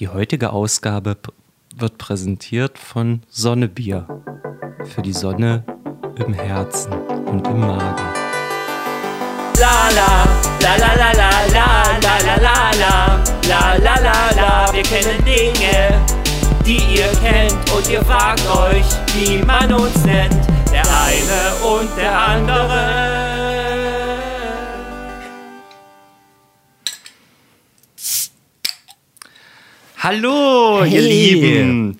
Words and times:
Die 0.00 0.08
heutige 0.08 0.54
Ausgabe 0.54 1.18
wird 1.76 1.98
präsentiert 1.98 2.78
von 2.78 3.20
Sonnebier. 3.28 4.08
Für 4.86 5.02
die 5.02 5.12
Sonne 5.12 5.62
im 6.16 6.32
Herzen 6.32 6.90
und 7.26 7.46
im 7.46 7.60
Magen. 7.60 8.02
La 9.58 9.90
la, 9.90 10.26
la 10.62 10.76
la 10.78 10.94
la 10.94 11.10
la 11.12 11.30
la 11.52 12.16
la 12.16 12.36
la 12.36 12.70
la 13.46 13.76
la 13.76 13.94
la 14.00 14.30
la 14.36 14.72
Wir 14.72 14.82
kennen 14.84 15.22
Dinge, 15.22 16.00
die 16.64 16.80
ihr 16.98 17.12
kennt 17.22 17.70
und 17.70 17.86
ihr 17.90 18.02
fragt 18.02 18.48
euch, 18.56 18.86
wie 19.14 19.44
man 19.44 19.70
uns 19.70 20.02
nennt. 20.06 20.32
Der 20.72 20.80
eine 20.80 21.76
und 21.76 21.90
der 21.98 22.18
andere. 22.18 23.19
Hallo, 30.02 30.82
ihr 30.84 30.90
Hey. 31.02 31.08
Lieben. 31.08 31.98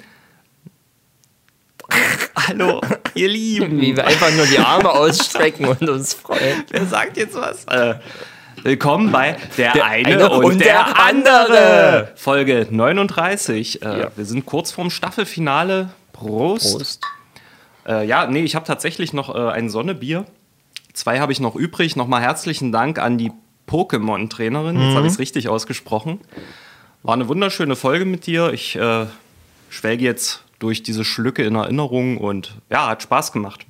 Hallo, 2.36 2.80
ihr 3.14 3.28
Lieben. 3.28 3.80
Wie 3.80 3.94
wir 3.96 4.06
einfach 4.06 4.30
nur 4.34 4.46
die 4.46 4.58
Arme 4.58 4.90
ausstrecken 4.90 5.66
und 5.66 5.86
uns 5.88 6.14
freuen. 6.14 6.64
Wer 6.70 6.86
sagt 6.86 7.16
jetzt 7.18 7.34
was? 7.34 7.64
Äh, 7.66 7.96
willkommen 8.62 9.12
bei 9.12 9.36
Der, 9.58 9.72
Der 9.72 9.84
eine, 9.84 10.08
eine 10.14 10.30
und, 10.30 10.44
und 10.44 10.58
der, 10.60 10.66
der 10.84 10.98
andere. 10.98 11.38
andere. 11.46 12.12
Folge 12.16 12.66
39. 12.70 13.82
Äh, 13.82 14.00
Ja. 14.00 14.10
Wir 14.16 14.24
sind 14.24 14.46
kurz 14.46 14.72
vorm 14.72 14.90
Staffelfinale. 14.90 15.90
Prost. 16.12 16.76
Prost. 16.78 17.02
Äh, 17.86 18.06
ja, 18.06 18.26
nee, 18.26 18.42
ich 18.44 18.54
habe 18.54 18.66
tatsächlich 18.66 19.12
noch 19.12 19.34
äh, 19.34 19.50
ein 19.50 19.68
Sonnebier. 19.68 20.24
Zwei 20.94 21.20
habe 21.20 21.32
ich 21.32 21.40
noch 21.40 21.54
übrig. 21.54 21.96
Nochmal 21.96 22.22
herzlichen 22.22 22.72
Dank 22.72 22.98
an 22.98 23.18
die 23.18 23.30
Pokémon-Trainerin. 23.68 24.80
Jetzt 24.80 24.96
habe 24.96 25.06
ich 25.06 25.12
es 25.12 25.18
richtig 25.18 25.48
ausgesprochen. 25.48 26.20
War 27.02 27.14
eine 27.14 27.28
wunderschöne 27.28 27.76
Folge 27.76 28.04
mit 28.04 28.26
dir. 28.26 28.52
Ich 28.52 28.76
äh, 28.76 29.06
schwelge 29.70 30.04
jetzt 30.04 30.44
durch 30.58 30.82
diese 30.82 31.04
Schlücke 31.04 31.42
in 31.44 31.54
Erinnerung 31.54 32.18
und 32.18 32.56
ja, 32.70 32.88
hat 32.88 33.02
Spaß 33.02 33.32
gemacht. 33.32 33.66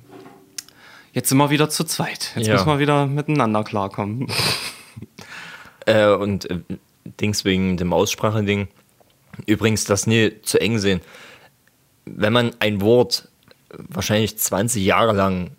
Jetzt 1.13 1.29
sind 1.29 1.37
wir 1.37 1.49
wieder 1.49 1.69
zu 1.69 1.83
zweit. 1.83 2.31
Jetzt 2.35 2.47
Ja. 2.47 2.53
müssen 2.53 2.67
wir 2.67 2.79
wieder 2.79 3.05
miteinander 3.07 3.63
klarkommen. 3.63 4.27
Äh, 5.87 6.13
und 6.13 6.47
äh, 6.47 6.59
Dings 7.19 7.43
wegen 7.43 7.75
dem 7.75 7.91
Ausspracheding. 7.91 8.67
Übrigens, 9.47 9.83
das 9.83 10.05
nie 10.05 10.39
zu 10.43 10.61
eng 10.61 10.77
sehen. 10.77 11.01
Wenn 12.05 12.31
man 12.31 12.51
ein 12.59 12.81
Wort 12.81 13.29
wahrscheinlich 13.71 14.37
20 14.37 14.85
Jahre 14.85 15.13
lang 15.13 15.49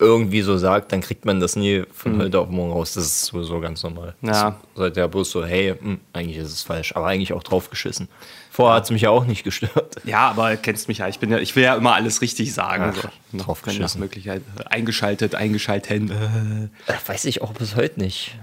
irgendwie 0.00 0.42
so 0.42 0.56
sagt, 0.56 0.92
dann 0.92 1.02
kriegt 1.02 1.24
man 1.24 1.40
das 1.40 1.56
nie 1.56 1.84
von 1.92 2.18
heute 2.18 2.40
auf 2.40 2.48
morgen 2.48 2.72
raus. 2.72 2.94
Das 2.94 3.04
ist 3.04 3.26
sowieso 3.26 3.60
ganz 3.60 3.82
normal. 3.82 4.14
Hm. 4.20 4.28
Ja. 4.28 4.60
Sollte 4.74 5.00
ja 5.00 5.06
bloß 5.06 5.30
so, 5.30 5.44
hey, 5.44 5.74
hm, 5.78 6.00
eigentlich 6.12 6.38
ist 6.38 6.52
es 6.52 6.62
falsch, 6.62 6.96
aber 6.96 7.06
eigentlich 7.06 7.32
auch 7.32 7.42
draufgeschissen. 7.42 8.08
Vorher 8.50 8.76
hat 8.76 8.84
es 8.84 8.90
mich 8.90 9.02
ja 9.02 9.10
auch 9.10 9.24
nicht 9.26 9.44
gestört. 9.44 9.96
Ja, 10.04 10.30
aber 10.30 10.56
kennst 10.56 10.88
mich 10.88 10.98
ja. 10.98 11.08
Ich, 11.08 11.18
bin 11.18 11.30
ja, 11.30 11.38
ich 11.38 11.54
will 11.54 11.62
ja 11.62 11.76
immer 11.76 11.94
alles 11.94 12.20
richtig 12.20 12.52
sagen. 12.52 12.92
Ach, 12.96 13.02
so. 13.02 13.08
Noch, 13.36 13.44
drauf 13.44 13.60
wenn 13.64 13.74
nach 13.74 13.80
geschissen. 13.80 14.00
Möglichkeit 14.00 14.42
äh, 14.58 14.64
eingeschaltet, 14.64 15.34
eingeschaltet. 15.34 16.10
Äh. 16.10 16.64
Äh, 16.92 16.96
Weiß 17.06 17.26
ich 17.26 17.42
auch 17.42 17.52
bis 17.52 17.76
heute 17.76 18.00
nicht. 18.00 18.38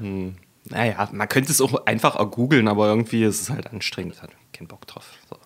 Naja, 0.69 1.09
man 1.11 1.27
könnte 1.27 1.51
es 1.51 1.59
auch 1.59 1.85
einfach 1.85 2.17
googeln, 2.31 2.67
aber 2.67 2.87
irgendwie 2.87 3.23
ist 3.23 3.41
es 3.41 3.49
halt 3.49 3.67
anstrengend. 3.67 4.21
Hat 4.21 4.29
keinen 4.53 4.67
Bock 4.67 4.85
drauf. 4.87 5.05
So. 5.29 5.37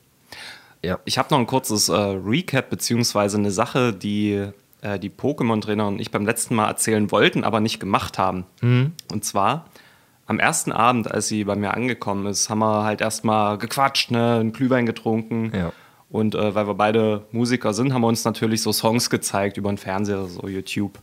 Ja. 0.84 1.00
Ich 1.06 1.18
habe 1.18 1.30
noch 1.32 1.40
ein 1.40 1.48
kurzes 1.48 1.90
äh, 1.90 1.94
Recap, 1.94 2.70
beziehungsweise 2.70 3.38
eine 3.38 3.52
Sache, 3.52 3.94
die 3.94 4.52
äh, 4.82 5.00
die 5.00 5.10
Pokémon-Trainer 5.10 5.88
und 5.88 6.00
ich 6.00 6.12
beim 6.12 6.26
letzten 6.26 6.56
Mal 6.56 6.68
erzählen 6.68 7.12
wollten, 7.12 7.44
aber 7.44 7.60
nicht 7.60 7.80
gemacht 7.80 8.18
haben. 8.18 8.46
Und 9.12 9.26
zwar 9.26 9.66
am 10.28 10.40
ersten 10.40 10.72
Abend, 10.72 11.12
als 11.12 11.28
sie 11.28 11.44
bei 11.44 11.56
mir 11.56 11.74
angekommen 11.74 12.26
ist, 12.26 12.50
haben 12.50 12.60
wir 12.60 12.84
halt 12.84 13.02
erstmal 13.02 13.58
gequatscht, 13.58 14.12
ne, 14.12 14.38
einen 14.40 14.54
Glühwein 14.54 14.86
getrunken. 14.86 15.52
Ja. 15.54 15.74
Und 16.10 16.36
äh, 16.36 16.56
weil 16.56 16.68
wir 16.68 16.74
beide 16.74 17.26
Musiker 17.32 17.74
sind, 17.74 17.94
haben 17.94 18.02
wir 18.02 18.08
uns 18.08 18.24
natürlich 18.24 18.62
so 18.62 18.72
Songs 18.72 19.10
gezeigt 19.10 19.58
über 19.58 19.70
den 19.72 19.78
Fernseher, 19.78 20.26
so 20.28 20.48
YouTube. 20.48 21.00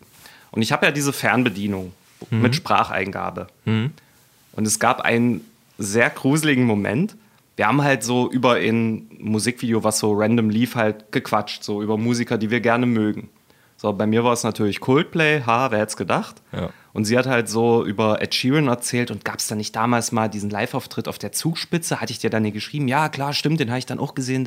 Und 0.51 0.63
ich 0.63 0.73
habe 0.73 0.87
ja 0.87 0.93
diese 0.93 1.13
Fernbedienung 1.13 1.93
mit 2.31 2.55
Spracheingabe. 2.55 3.47
Und 4.53 4.67
es 4.67 4.79
gab 4.79 5.03
einen 5.03 5.43
sehr 5.79 6.11
gruseligen 6.11 6.65
Moment. 6.65 7.17
Wir 7.57 7.69
haben 7.69 7.83
halt 7.83 8.03
so 8.03 8.31
über 8.31 8.55
ein 8.55 9.11
Musikvideo, 9.19 9.85
was 9.85 9.99
so 9.99 10.13
random 10.15 10.51
lief, 10.51 10.75
halt 10.75 11.13
gequatscht, 11.13 11.63
so 11.63 11.83
über 11.83 11.97
Musiker, 11.97 12.39
die 12.39 12.51
wir 12.51 12.61
gerne 12.61 12.87
mögen. 12.87 13.29
So, 13.81 13.93
bei 13.93 14.09
mir 14.09 14.25
war 14.25 14.33
es 14.33 14.43
natürlich 14.43 14.81
Coldplay, 14.81 15.43
ha, 15.47 15.71
wer 15.71 15.79
hätte 15.79 15.91
es 15.91 15.97
gedacht? 15.97 16.43
Ja. 16.51 16.71
Und 16.93 17.05
sie 17.05 17.17
hat 17.17 17.29
halt 17.29 17.49
so 17.49 17.85
über 17.85 18.21
Ed 18.21 18.35
Sheeran 18.35 18.67
erzählt 18.67 19.13
und 19.13 19.25
gab 19.25 19.39
es 19.39 19.47
da 19.47 19.55
nicht 19.55 19.77
damals 19.77 20.11
mal 20.11 20.29
diesen 20.29 20.51
Live-Auftritt 20.51 21.07
auf 21.07 21.17
der 21.17 21.31
Zugspitze? 21.31 22.01
Hatte 22.01 22.13
ich 22.13 22.19
dir 22.19 22.29
dann 22.29 22.43
nie 22.43 22.51
geschrieben? 22.51 22.89
Ja, 22.89 23.09
klar, 23.09 23.33
stimmt, 23.33 23.61
den 23.61 23.71
habe 23.71 23.79
ich 23.79 23.87
dann 23.87 24.01
auch 24.01 24.17
gesehen. 24.17 24.45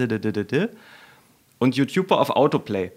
Und 1.59 1.77
YouTube 1.77 2.09
war 2.09 2.19
auf 2.19 2.31
Autoplay. 2.31 2.91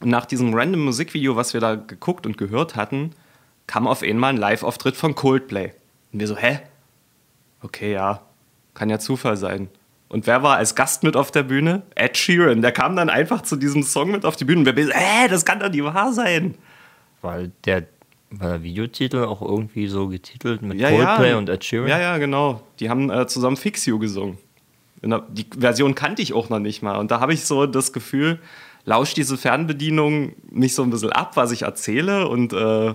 Und 0.00 0.10
nach 0.10 0.26
diesem 0.26 0.52
random 0.52 0.84
Musikvideo, 0.84 1.36
was 1.36 1.54
wir 1.54 1.60
da 1.60 1.76
geguckt 1.76 2.26
und 2.26 2.36
gehört 2.36 2.74
hatten, 2.74 3.12
kam 3.68 3.86
auf 3.86 4.02
einmal 4.02 4.30
ein 4.30 4.38
Live-Auftritt 4.38 4.96
von 4.96 5.14
Coldplay. 5.14 5.74
Und 6.12 6.18
wir 6.18 6.26
so, 6.26 6.36
hä? 6.36 6.58
Okay, 7.60 7.92
ja, 7.92 8.20
kann 8.74 8.90
ja 8.90 8.98
Zufall 8.98 9.36
sein. 9.36 9.68
Und 10.12 10.26
wer 10.26 10.42
war 10.42 10.58
als 10.58 10.74
Gast 10.74 11.04
mit 11.04 11.16
auf 11.16 11.30
der 11.30 11.42
Bühne? 11.42 11.82
Ed 11.94 12.18
Sheeran. 12.18 12.60
Der 12.60 12.70
kam 12.70 12.96
dann 12.96 13.08
einfach 13.08 13.40
zu 13.40 13.56
diesem 13.56 13.82
Song 13.82 14.10
mit 14.10 14.26
auf 14.26 14.36
die 14.36 14.44
Bühne. 14.44 14.60
Und 14.60 14.76
wir 14.76 14.86
so, 14.86 14.92
hä, 14.92 15.26
das 15.28 15.46
kann 15.46 15.58
doch 15.58 15.70
nicht 15.70 15.82
wahr 15.82 16.12
sein. 16.12 16.54
Weil 17.22 17.50
der, 17.64 17.86
war 18.30 18.50
der 18.50 18.62
Videotitel 18.62 19.24
auch 19.24 19.40
irgendwie 19.40 19.86
so 19.86 20.08
getitelt 20.08 20.60
mit 20.60 20.78
Ja, 20.78 20.90
Coldplay 20.90 21.30
ja. 21.30 21.38
und 21.38 21.48
Ed 21.48 21.64
Sheeran? 21.64 21.88
Ja, 21.88 21.98
ja, 21.98 22.18
genau. 22.18 22.60
Die 22.78 22.90
haben 22.90 23.10
äh, 23.10 23.26
zusammen 23.26 23.56
Fix 23.56 23.86
You 23.86 23.98
gesungen. 23.98 24.36
Der, 25.02 25.24
die 25.30 25.46
Version 25.58 25.94
kannte 25.94 26.20
ich 26.20 26.34
auch 26.34 26.50
noch 26.50 26.58
nicht 26.58 26.82
mal. 26.82 26.98
Und 26.98 27.10
da 27.10 27.18
habe 27.20 27.32
ich 27.32 27.46
so 27.46 27.64
das 27.64 27.94
Gefühl, 27.94 28.38
lauscht 28.84 29.16
diese 29.16 29.38
Fernbedienung 29.38 30.34
nicht 30.50 30.74
so 30.74 30.82
ein 30.82 30.90
bisschen 30.90 31.12
ab, 31.12 31.38
was 31.38 31.52
ich 31.52 31.62
erzähle 31.62 32.28
und 32.28 32.52
äh, 32.52 32.94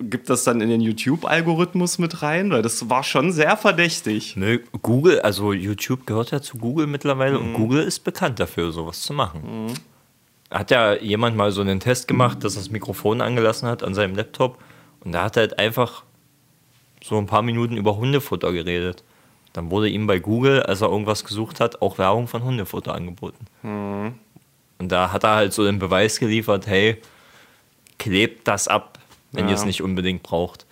gibt 0.00 0.30
das 0.30 0.44
dann 0.44 0.60
in 0.60 0.68
den 0.68 0.80
YouTube-Algorithmus 0.80 1.98
mit 1.98 2.22
rein? 2.22 2.50
Weil 2.50 2.62
das 2.62 2.88
war 2.90 3.02
schon 3.02 3.32
sehr 3.32 3.56
verdächtig. 3.56 4.36
Nö, 4.36 4.60
Google, 4.82 5.20
also 5.20 5.52
YouTube 5.52 6.06
gehört 6.06 6.30
ja 6.30 6.40
zu 6.40 6.58
Google 6.58 6.86
mittlerweile 6.86 7.38
und 7.38 7.54
Google 7.54 7.82
ist 7.82 8.00
bekannt 8.00 8.40
dafür, 8.40 8.72
sowas 8.72 9.00
zu 9.02 9.12
machen. 9.12 9.72
Hat 10.50 10.70
ja 10.70 10.94
jemand 10.94 11.36
mal 11.36 11.50
so 11.50 11.60
einen 11.60 11.80
Test 11.80 12.08
gemacht, 12.08 12.44
dass 12.44 12.54
er 12.54 12.60
das 12.60 12.70
Mikrofon 12.70 13.20
angelassen 13.20 13.68
hat 13.68 13.82
an 13.82 13.94
seinem 13.94 14.14
Laptop 14.14 14.58
und 15.00 15.12
da 15.12 15.24
hat 15.24 15.36
er 15.36 15.42
halt 15.42 15.58
einfach 15.58 16.04
so 17.02 17.18
ein 17.18 17.26
paar 17.26 17.42
Minuten 17.42 17.76
über 17.76 17.96
Hundefutter 17.96 18.52
geredet. 18.52 19.02
Dann 19.52 19.70
wurde 19.70 19.88
ihm 19.88 20.06
bei 20.06 20.18
Google, 20.18 20.62
als 20.62 20.82
er 20.82 20.88
irgendwas 20.88 21.24
gesucht 21.24 21.60
hat, 21.60 21.80
auch 21.80 21.98
Werbung 21.98 22.28
von 22.28 22.42
Hundefutter 22.42 22.94
angeboten. 22.94 23.46
Und 24.78 24.92
da 24.92 25.12
hat 25.12 25.24
er 25.24 25.36
halt 25.36 25.52
so 25.52 25.64
den 25.64 25.78
Beweis 25.78 26.18
geliefert, 26.18 26.66
hey, 26.66 27.00
klebt 27.98 28.46
das 28.46 28.68
ab, 28.68 28.95
wenn 29.32 29.44
Ja. 29.44 29.50
ihr 29.50 29.56
es 29.56 29.64
nicht 29.64 29.82
unbedingt 29.82 30.22
braucht. 30.22 30.66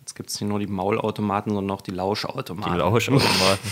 Jetzt 0.00 0.14
gibt 0.14 0.30
es 0.30 0.40
nicht 0.40 0.48
nur 0.48 0.58
die 0.58 0.66
Maulautomaten, 0.66 1.52
sondern 1.54 1.76
auch 1.76 1.80
die 1.82 1.90
Die 1.92 1.96
Lauschautomaten. 1.96 2.76
Lauschautomaten. 2.76 3.70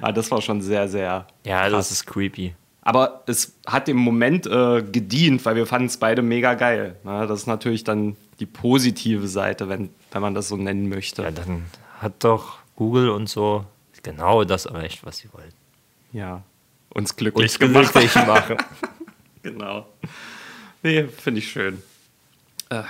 ah, 0.00 0.12
das 0.12 0.30
war 0.30 0.40
schon 0.40 0.60
sehr, 0.62 0.88
sehr. 0.88 1.26
ja, 1.44 1.60
krass. 1.62 1.72
das 1.72 1.90
ist 1.90 2.06
creepy. 2.06 2.54
Aber 2.82 3.22
es 3.26 3.54
hat 3.66 3.88
dem 3.88 3.98
Moment 3.98 4.46
äh, 4.46 4.82
gedient, 4.82 5.44
weil 5.44 5.54
wir 5.56 5.66
fanden 5.66 5.86
es 5.86 5.98
beide 5.98 6.22
mega 6.22 6.54
geil. 6.54 6.96
Ne? 7.04 7.26
Das 7.26 7.40
ist 7.40 7.46
natürlich 7.46 7.84
dann 7.84 8.16
die 8.40 8.46
positive 8.46 9.28
Seite, 9.28 9.68
wenn, 9.68 9.90
wenn 10.12 10.22
man 10.22 10.34
das 10.34 10.48
so 10.48 10.56
nennen 10.56 10.88
möchte. 10.88 11.22
Ja, 11.22 11.30
dann 11.30 11.66
hat 12.00 12.24
doch 12.24 12.56
Google 12.76 13.10
und 13.10 13.28
so 13.28 13.66
genau 14.02 14.44
das 14.44 14.64
erreicht, 14.64 15.04
was 15.04 15.18
sie 15.18 15.28
wollten. 15.34 15.52
Ja. 16.12 16.42
Uns 16.94 17.14
glücklich 17.14 17.50
Uns 17.52 17.58
gemacht. 17.58 17.92
glücklich 17.92 18.14
machen. 18.14 18.56
genau. 19.42 19.86
Nee, 20.82 21.04
finde 21.04 21.40
ich 21.40 21.50
schön. 21.52 21.82
Äh, 22.70 22.82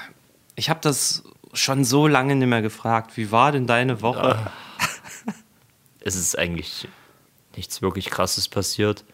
ich 0.54 0.70
habe 0.70 0.80
das 0.80 1.24
schon 1.52 1.84
so 1.84 2.06
lange 2.06 2.36
nicht 2.36 2.48
mehr 2.48 2.62
gefragt. 2.62 3.16
Wie 3.16 3.32
war 3.32 3.50
denn 3.52 3.66
deine 3.66 4.02
Woche? 4.02 4.38
es 6.00 6.14
ist 6.14 6.38
eigentlich 6.38 6.88
nichts 7.56 7.82
wirklich 7.82 8.08
Krasses 8.10 8.48
passiert. 8.48 9.04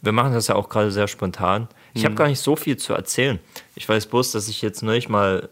Wir 0.00 0.12
machen 0.12 0.32
das 0.32 0.48
ja 0.48 0.54
auch 0.54 0.68
gerade 0.68 0.90
sehr 0.90 1.08
spontan. 1.08 1.68
Ich 1.92 2.04
habe 2.04 2.14
gar 2.14 2.28
nicht 2.28 2.40
so 2.40 2.56
viel 2.56 2.76
zu 2.76 2.92
erzählen. 2.92 3.38
Ich 3.74 3.88
weiß 3.88 4.06
bloß, 4.06 4.32
dass 4.32 4.48
ich 4.48 4.60
jetzt 4.62 4.82
neulich 4.82 5.08
mal 5.08 5.48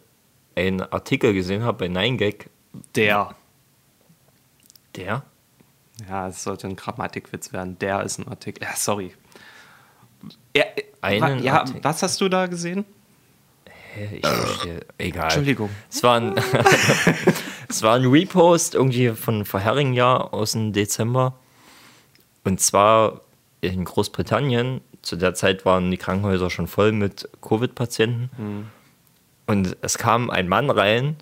einen 0.56 0.82
Artikel 0.82 1.32
gesehen 1.32 1.62
habe 1.62 1.78
bei 1.78 1.86
9gag. 1.86 2.46
Der. 2.94 3.34
Der? 4.96 5.22
Ja, 6.08 6.28
es 6.28 6.42
sollte 6.42 6.66
ein 6.66 6.76
Grammatikwitz 6.76 7.52
werden. 7.52 7.78
Der 7.78 8.02
ist 8.02 8.18
ein 8.18 8.28
Artikel. 8.28 8.62
Ja, 8.62 8.74
sorry. 8.76 9.14
Ja, 10.56 10.64
äh, 10.64 10.82
Einen 11.00 11.42
ja 11.42 11.60
Artikel. 11.60 11.84
was 11.84 12.02
hast 12.02 12.20
du 12.20 12.28
da 12.28 12.46
gesehen? 12.46 12.84
Hä, 13.94 14.16
Ich 14.16 14.26
verstehe. 14.26 14.80
Egal. 14.98 15.24
Entschuldigung. 15.24 15.70
Es 15.90 16.02
war, 16.02 16.16
ein, 16.20 16.34
es 17.68 17.82
war 17.82 17.96
ein 17.96 18.06
Repost 18.06 18.74
irgendwie 18.74 19.10
von 19.10 19.44
vorherigen 19.44 19.92
Jahr 19.92 20.32
aus 20.32 20.52
dem 20.52 20.72
Dezember. 20.72 21.34
Und 22.44 22.60
zwar 22.60 23.20
in 23.60 23.84
Großbritannien. 23.84 24.80
Zu 25.02 25.16
der 25.16 25.34
Zeit 25.34 25.64
waren 25.64 25.90
die 25.90 25.96
Krankenhäuser 25.96 26.48
schon 26.48 26.68
voll 26.68 26.92
mit 26.92 27.28
Covid-Patienten. 27.42 28.70
Und 29.46 29.76
es 29.82 29.98
kam 29.98 30.30
ein 30.30 30.48
Mann 30.48 30.70
rein, 30.70 31.16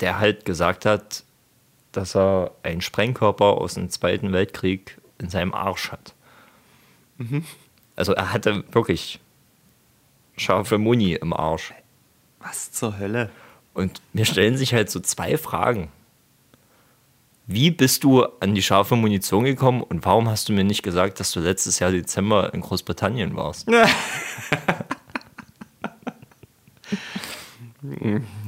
der 0.00 0.18
halt 0.18 0.44
gesagt 0.44 0.84
hat, 0.84 1.24
dass 1.92 2.14
er 2.14 2.52
einen 2.62 2.80
Sprengkörper 2.80 3.44
aus 3.44 3.74
dem 3.74 3.88
Zweiten 3.90 4.32
Weltkrieg 4.32 4.98
in 5.18 5.28
seinem 5.30 5.52
Arsch 5.54 5.90
hat. 5.90 6.14
Also 7.96 8.12
er 8.14 8.32
hatte 8.32 8.64
wirklich 8.72 9.20
scharfe 10.36 10.78
Muni 10.78 11.12
im 11.14 11.32
Arsch. 11.32 11.72
Was 12.40 12.72
zur 12.72 12.98
Hölle? 12.98 13.30
Und 13.74 14.00
mir 14.12 14.24
stellen 14.24 14.56
sich 14.56 14.74
halt 14.74 14.90
so 14.90 15.00
zwei 15.00 15.38
Fragen. 15.38 15.88
Wie 17.46 17.70
bist 17.70 18.04
du 18.04 18.24
an 18.40 18.54
die 18.54 18.62
scharfe 18.62 18.96
Munition 18.96 19.44
gekommen 19.44 19.82
und 19.82 20.04
warum 20.04 20.28
hast 20.28 20.48
du 20.48 20.52
mir 20.52 20.64
nicht 20.64 20.82
gesagt, 20.82 21.20
dass 21.20 21.32
du 21.32 21.40
letztes 21.40 21.78
Jahr 21.80 21.90
Dezember 21.90 22.52
in 22.54 22.60
Großbritannien 22.60 23.34
warst? 23.36 23.68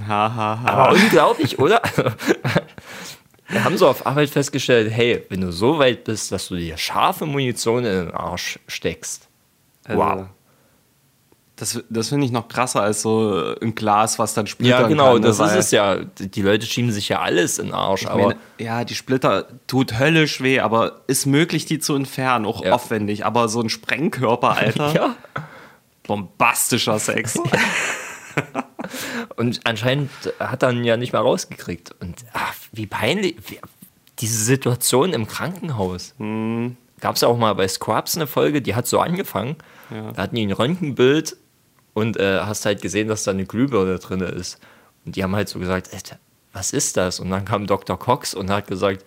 Ha, 0.07 0.35
ha, 0.35 0.61
ha. 0.63 0.69
Aber 0.69 0.93
unglaublich, 0.95 1.59
oder? 1.59 1.83
Wir 3.49 3.65
haben 3.65 3.77
so 3.77 3.89
auf 3.89 4.07
Arbeit 4.07 4.31
festgestellt, 4.31 4.91
hey, 4.93 5.25
wenn 5.29 5.41
du 5.41 5.53
so 5.53 5.79
weit 5.79 6.05
bist, 6.05 6.33
dass 6.33 6.49
du 6.49 6.57
dir 6.57 6.77
scharfe 6.77 7.27
Munition 7.27 7.85
in 7.85 8.07
den 8.07 8.11
Arsch 8.13 8.59
steckst. 8.69 9.29
Also, 9.85 10.01
Wow. 10.01 10.27
Das, 11.57 11.81
das 11.89 12.09
finde 12.09 12.27
ich 12.27 12.33
noch 12.33 12.49
krasser 12.49 12.83
als 12.83 13.03
so 13.03 13.55
ein 13.63 13.77
Glas, 13.77 14.19
was 14.19 14.35
dann 14.35 14.49
splittern 14.49 14.81
Ja, 14.83 14.89
genau, 14.89 15.13
kann. 15.13 15.23
das 15.23 15.39
ist 15.39 15.53
es 15.55 15.71
ja. 15.71 15.99
Die 16.19 16.43
Leute 16.43 16.67
schieben 16.67 16.91
sich 16.91 17.09
ja 17.09 17.21
alles 17.21 17.61
in 17.61 17.67
den 17.67 17.75
Arsch, 17.75 18.07
aber 18.07 18.23
meine, 18.29 18.37
ja, 18.59 18.83
die 18.85 18.97
Splitter 18.97 19.47
tut 19.69 19.97
höllisch 20.01 20.41
weh, 20.43 20.59
aber 20.59 21.03
ist 21.07 21.27
möglich, 21.27 21.65
die 21.65 21.79
zu 21.79 21.95
entfernen, 21.95 22.45
auch 22.45 22.65
Ja. 22.65 22.73
aufwendig. 22.73 23.25
Aber 23.25 23.49
so 23.49 23.61
ein 23.61 23.69
Sprengkörper, 23.71 24.57
Alter, 24.57 24.93
ja. 24.95 25.15
bombastischer 26.07 26.99
Sex. 26.99 27.39
Und 29.37 29.61
anscheinend 29.65 30.11
hat 30.41 30.63
er 30.63 30.73
ihn 30.73 30.85
ja 30.85 30.97
nicht 30.97 31.13
mal 31.13 31.21
rausgekriegt. 31.21 31.95
Und 32.01 32.17
ach, 32.33 32.55
wie 32.73 32.87
peinlich. 32.87 33.37
Diese 34.21 34.43
Situation 34.45 35.13
im 35.13 35.27
Krankenhaus. 35.27 36.15
Gab 37.01 37.15
es 37.17 37.21
ja 37.23 37.29
auch 37.29 37.37
mal 37.37 37.55
bei 37.55 37.67
Scrubs 37.67 38.17
eine 38.17 38.27
Folge, 38.29 38.63
die 38.63 38.75
hat 38.75 38.87
so 38.87 39.01
angefangen. 39.01 39.57
Da 39.91 40.23
hatten 40.23 40.37
die 40.37 40.47
ein 40.47 40.53
Röntgenbild 40.53 41.37
und 41.95 42.17
äh, 42.19 42.41
hast 42.41 42.67
halt 42.67 42.83
gesehen, 42.83 43.09
dass 43.09 43.25
da 43.25 43.31
eine 43.31 43.47
Glühbirne 43.47 43.99
drin 43.99 44.21
ist. 44.21 44.59
Und 45.07 45.17
die 45.17 45.23
haben 45.23 45.35
halt 45.35 45.49
so 45.49 45.59
gesagt, 45.59 45.89
"Ey, 45.93 46.01
was 46.53 46.73
ist 46.73 46.97
das? 46.97 47.19
Und 47.21 47.31
dann 47.31 47.45
kam 47.45 47.67
Dr. 47.67 47.99
Cox 47.99 48.35
und 48.35 48.51
hat 48.51 48.67
gesagt, 48.69 49.05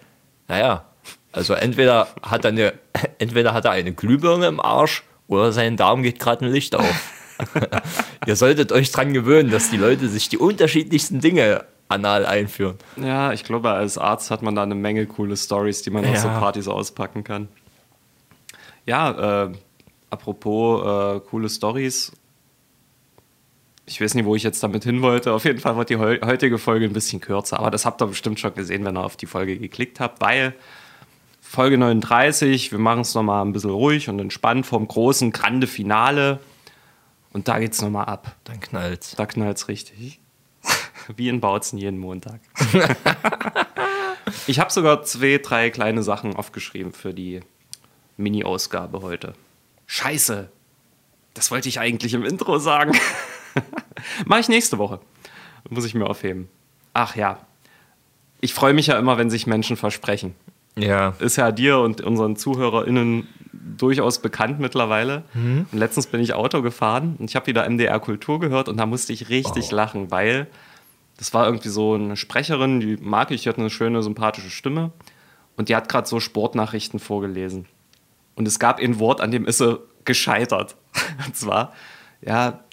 naja, 0.48 0.86
also 1.32 1.54
entweder 1.54 2.08
hat 2.22 2.44
er 2.46 2.50
eine, 2.52 2.74
entweder 3.20 3.54
hat 3.54 3.66
er 3.66 3.72
eine 3.72 3.94
Glühbirne 3.94 4.48
im 4.48 4.60
Arsch 4.60 5.04
oder 5.28 5.52
sein 5.52 5.78
Darm 5.78 6.04
geht 6.04 6.20
gerade 6.20 6.46
ein 6.46 6.52
Licht 6.52 6.76
auf. 6.76 7.14
Ihr 8.26 8.36
solltet 8.36 8.72
euch 8.72 8.92
dran 8.92 9.14
gewöhnen, 9.14 9.52
dass 9.52 9.70
die 9.70 9.78
Leute 9.78 10.08
sich 10.10 10.28
die 10.30 10.38
unterschiedlichsten 10.38 11.20
Dinge 11.20 11.66
anal 11.90 12.26
einführen. 12.26 12.78
ja, 12.98 13.32
ich 13.32 13.44
glaube, 13.46 13.70
als 13.70 13.98
Arzt 13.98 14.30
hat 14.32 14.42
man 14.42 14.56
da 14.56 14.64
eine 14.64 14.76
Menge 14.76 15.06
coole 15.06 15.38
Stories, 15.38 15.84
die 15.84 15.90
man 15.90 16.04
auf 16.06 16.18
so 16.18 16.28
Ja. 16.28 16.40
Partys 16.40 16.68
auspacken 16.68 17.24
kann. 17.24 17.48
Ja, 18.86 19.46
äh, 19.46 19.52
apropos 20.10 20.82
äh, 21.18 21.20
coole 21.30 21.50
Stories. 21.50 22.12
Ich 23.90 24.02
weiß 24.02 24.16
nicht, 24.16 24.26
wo 24.26 24.36
ich 24.36 24.44
jetzt 24.44 24.62
damit 24.62 24.84
hin 24.84 25.02
wollte. 25.02 25.32
Auf 25.32 25.46
jeden 25.46 25.60
Fall 25.60 25.78
wird 25.78 25.90
die 25.90 25.96
heu 25.96 26.20
heutige 26.24 26.58
Folge 26.58 26.86
ein 26.86 26.94
bisschen 26.94 27.22
kürzer. 27.22 27.58
Aber 27.58 27.72
das 27.72 27.86
habt 27.86 28.02
ihr 28.02 28.08
bestimmt 28.08 28.38
schon 28.38 28.54
gesehen, 28.54 28.84
wenn 28.84 28.98
ihr 28.98 29.04
auf 29.04 29.16
die 29.16 29.26
Folge 29.26 29.58
geklickt 29.58 30.02
habt, 30.02 30.20
weil 30.20 30.54
Folge 31.40 31.78
39, 31.78 32.74
wir 32.74 32.80
machen 32.80 33.02
es 33.02 33.16
nochmal 33.16 33.46
ein 33.46 33.54
bisschen 33.54 33.70
ruhig 33.70 34.10
und 34.10 34.20
entspannt 34.20 34.66
vom 34.66 34.86
großen, 34.86 35.32
grande 35.32 35.68
Finale. 35.68 36.40
Und 37.32 37.48
da 37.48 37.60
geht's 37.60 37.82
nochmal 37.82 38.06
ab. 38.06 38.36
Dann 38.44 38.60
knallt's. 38.60 39.16
Da 39.16 39.26
knallt's 39.26 39.70
richtig. 39.70 40.20
Wie 41.16 41.30
in 41.30 41.40
Bautzen 41.40 41.78
jeden 41.78 41.98
Montag. 41.98 42.42
ich 44.48 44.60
habe 44.60 44.72
sogar 44.72 45.04
zwei, 45.04 45.38
drei 45.38 45.70
kleine 45.70 46.04
Sachen 46.04 46.36
aufgeschrieben 46.36 46.92
für 46.92 47.14
die 47.14 47.40
Mini-Ausgabe 48.18 49.02
heute. 49.02 49.34
Scheiße. 49.86 50.50
Das 51.34 51.52
wollte 51.52 51.70
ich 51.70 51.80
eigentlich 51.80 52.14
im 52.14 52.26
Intro 52.26 52.60
sagen. 52.60 52.92
Mache 54.26 54.42
ich 54.42 54.50
nächste 54.50 54.78
Woche. 54.78 55.00
Muss 55.70 55.86
ich 55.86 55.94
mir 55.94 56.08
aufheben. 56.08 56.50
Ach 56.94 57.16
ja. 57.16 57.40
Ich 58.40 58.54
freue 58.54 58.74
mich 58.74 58.88
ja 58.88 58.98
immer, 58.98 59.18
wenn 59.18 59.30
sich 59.30 59.48
Menschen 59.48 59.78
versprechen. 59.78 60.36
Ja. 60.76 61.16
Ist 61.20 61.38
ja 61.38 61.52
dir 61.52 61.80
und 61.80 62.02
unseren 62.02 62.36
ZuhörerInnen 62.36 63.28
durchaus 63.78 64.20
bekannt 64.20 64.60
mittlerweile. 64.60 65.24
Und 65.72 65.80
letztens 65.80 66.08
bin 66.08 66.22
ich 66.22 66.34
Auto 66.34 66.62
gefahren 66.62 67.16
und 67.20 67.30
ich 67.30 67.36
habe 67.36 67.48
wieder 67.48 67.68
MDR 67.68 68.00
Kultur 68.00 68.40
gehört 68.40 68.70
und 68.70 68.78
da 68.78 68.86
musste 68.86 69.14
ich 69.14 69.30
richtig 69.30 69.72
lachen, 69.72 70.12
weil 70.12 70.48
das 71.18 71.34
war 71.34 71.46
irgendwie 71.46 71.70
so 71.70 71.96
eine 71.96 72.16
Sprecherin, 72.16 72.80
die 72.80 72.98
mag 72.98 73.32
ich, 73.32 73.44
die 73.44 73.50
hat 73.50 73.58
eine 73.58 73.72
schöne, 73.72 74.04
sympathische 74.04 74.52
Stimme 74.52 74.92
und 75.56 75.70
die 75.70 75.76
hat 75.76 75.90
gerade 75.90 76.08
so 76.08 76.20
Sportnachrichten 76.20 77.00
vorgelesen. 77.00 77.66
Und 78.36 78.48
es 78.48 78.60
gab 78.60 78.80
ein 78.80 79.00
Wort, 79.00 79.20
an 79.20 79.32
dem 79.32 79.46
ist 79.46 79.58
sie 79.58 79.80
gescheitert. 80.06 80.76
Und 81.26 81.36
zwar, 81.36 81.74
ja, 82.22 82.64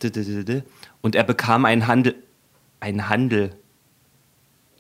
und 1.03 1.15
er 1.15 1.25
bekam 1.25 1.65
einen 1.65 1.87
Handel, 1.87 2.15
einen 2.81 3.09
Handel. 3.09 3.51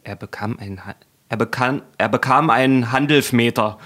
Er 0.03 0.17
bekam 0.17 0.59
einen, 0.59 0.81
er 1.29 1.37
bekam, 1.37 1.83
er 1.99 2.09
bekam 2.09 2.51
einen 2.51 2.93
Handelfmeter. 2.93 3.79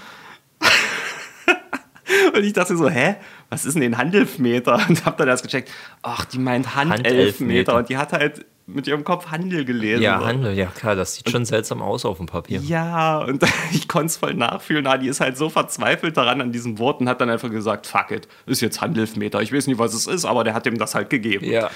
Und 2.33 2.43
ich 2.43 2.53
dachte 2.53 2.75
so, 2.75 2.89
hä? 2.89 3.15
Was 3.49 3.65
ist 3.65 3.75
denn 3.75 3.83
ein 3.83 3.97
Handelfmeter? 3.97 4.75
Und 4.89 5.05
hab 5.05 5.17
dann 5.17 5.27
erst 5.27 5.43
gecheckt, 5.43 5.71
ach, 6.01 6.25
die 6.25 6.39
meint 6.39 6.75
Handelfmeter. 6.75 7.09
Handelfmeter. 7.09 7.75
Und 7.75 7.89
die 7.89 7.97
hat 7.97 8.11
halt 8.11 8.45
mit 8.73 8.87
ihrem 8.87 9.03
Kopf 9.03 9.27
Handel 9.27 9.65
gelesen. 9.65 10.03
Ja. 10.03 10.23
Handel, 10.23 10.53
ja 10.53 10.67
klar, 10.67 10.95
das 10.95 11.15
sieht 11.15 11.29
schon 11.29 11.45
seltsam 11.45 11.81
aus 11.81 12.05
auf 12.05 12.17
dem 12.17 12.25
Papier. 12.25 12.61
Ja, 12.61 13.19
und 13.19 13.43
ich 13.71 13.87
konnte 13.87 14.07
es 14.07 14.17
voll 14.17 14.33
nachfühlen. 14.33 14.87
Ah, 14.87 14.97
die 14.97 15.07
ist 15.07 15.19
halt 15.19 15.37
so 15.37 15.49
verzweifelt 15.49 16.17
daran 16.17 16.41
an 16.41 16.51
diesem 16.51 16.79
Wort 16.79 17.01
und 17.01 17.09
hat 17.09 17.21
dann 17.21 17.29
einfach 17.29 17.49
gesagt, 17.49 17.87
fuck 17.87 18.11
it, 18.11 18.27
ist 18.45 18.61
jetzt 18.61 18.81
Handelfmeter. 18.81 19.41
Ich 19.41 19.53
weiß 19.53 19.67
nicht, 19.67 19.79
was 19.79 19.93
es 19.93 20.07
ist, 20.07 20.25
aber 20.25 20.43
der 20.43 20.53
hat 20.53 20.65
ihm 20.65 20.77
das 20.77 20.95
halt 20.95 21.09
gegeben. 21.09 21.45
Ja. 21.45 21.69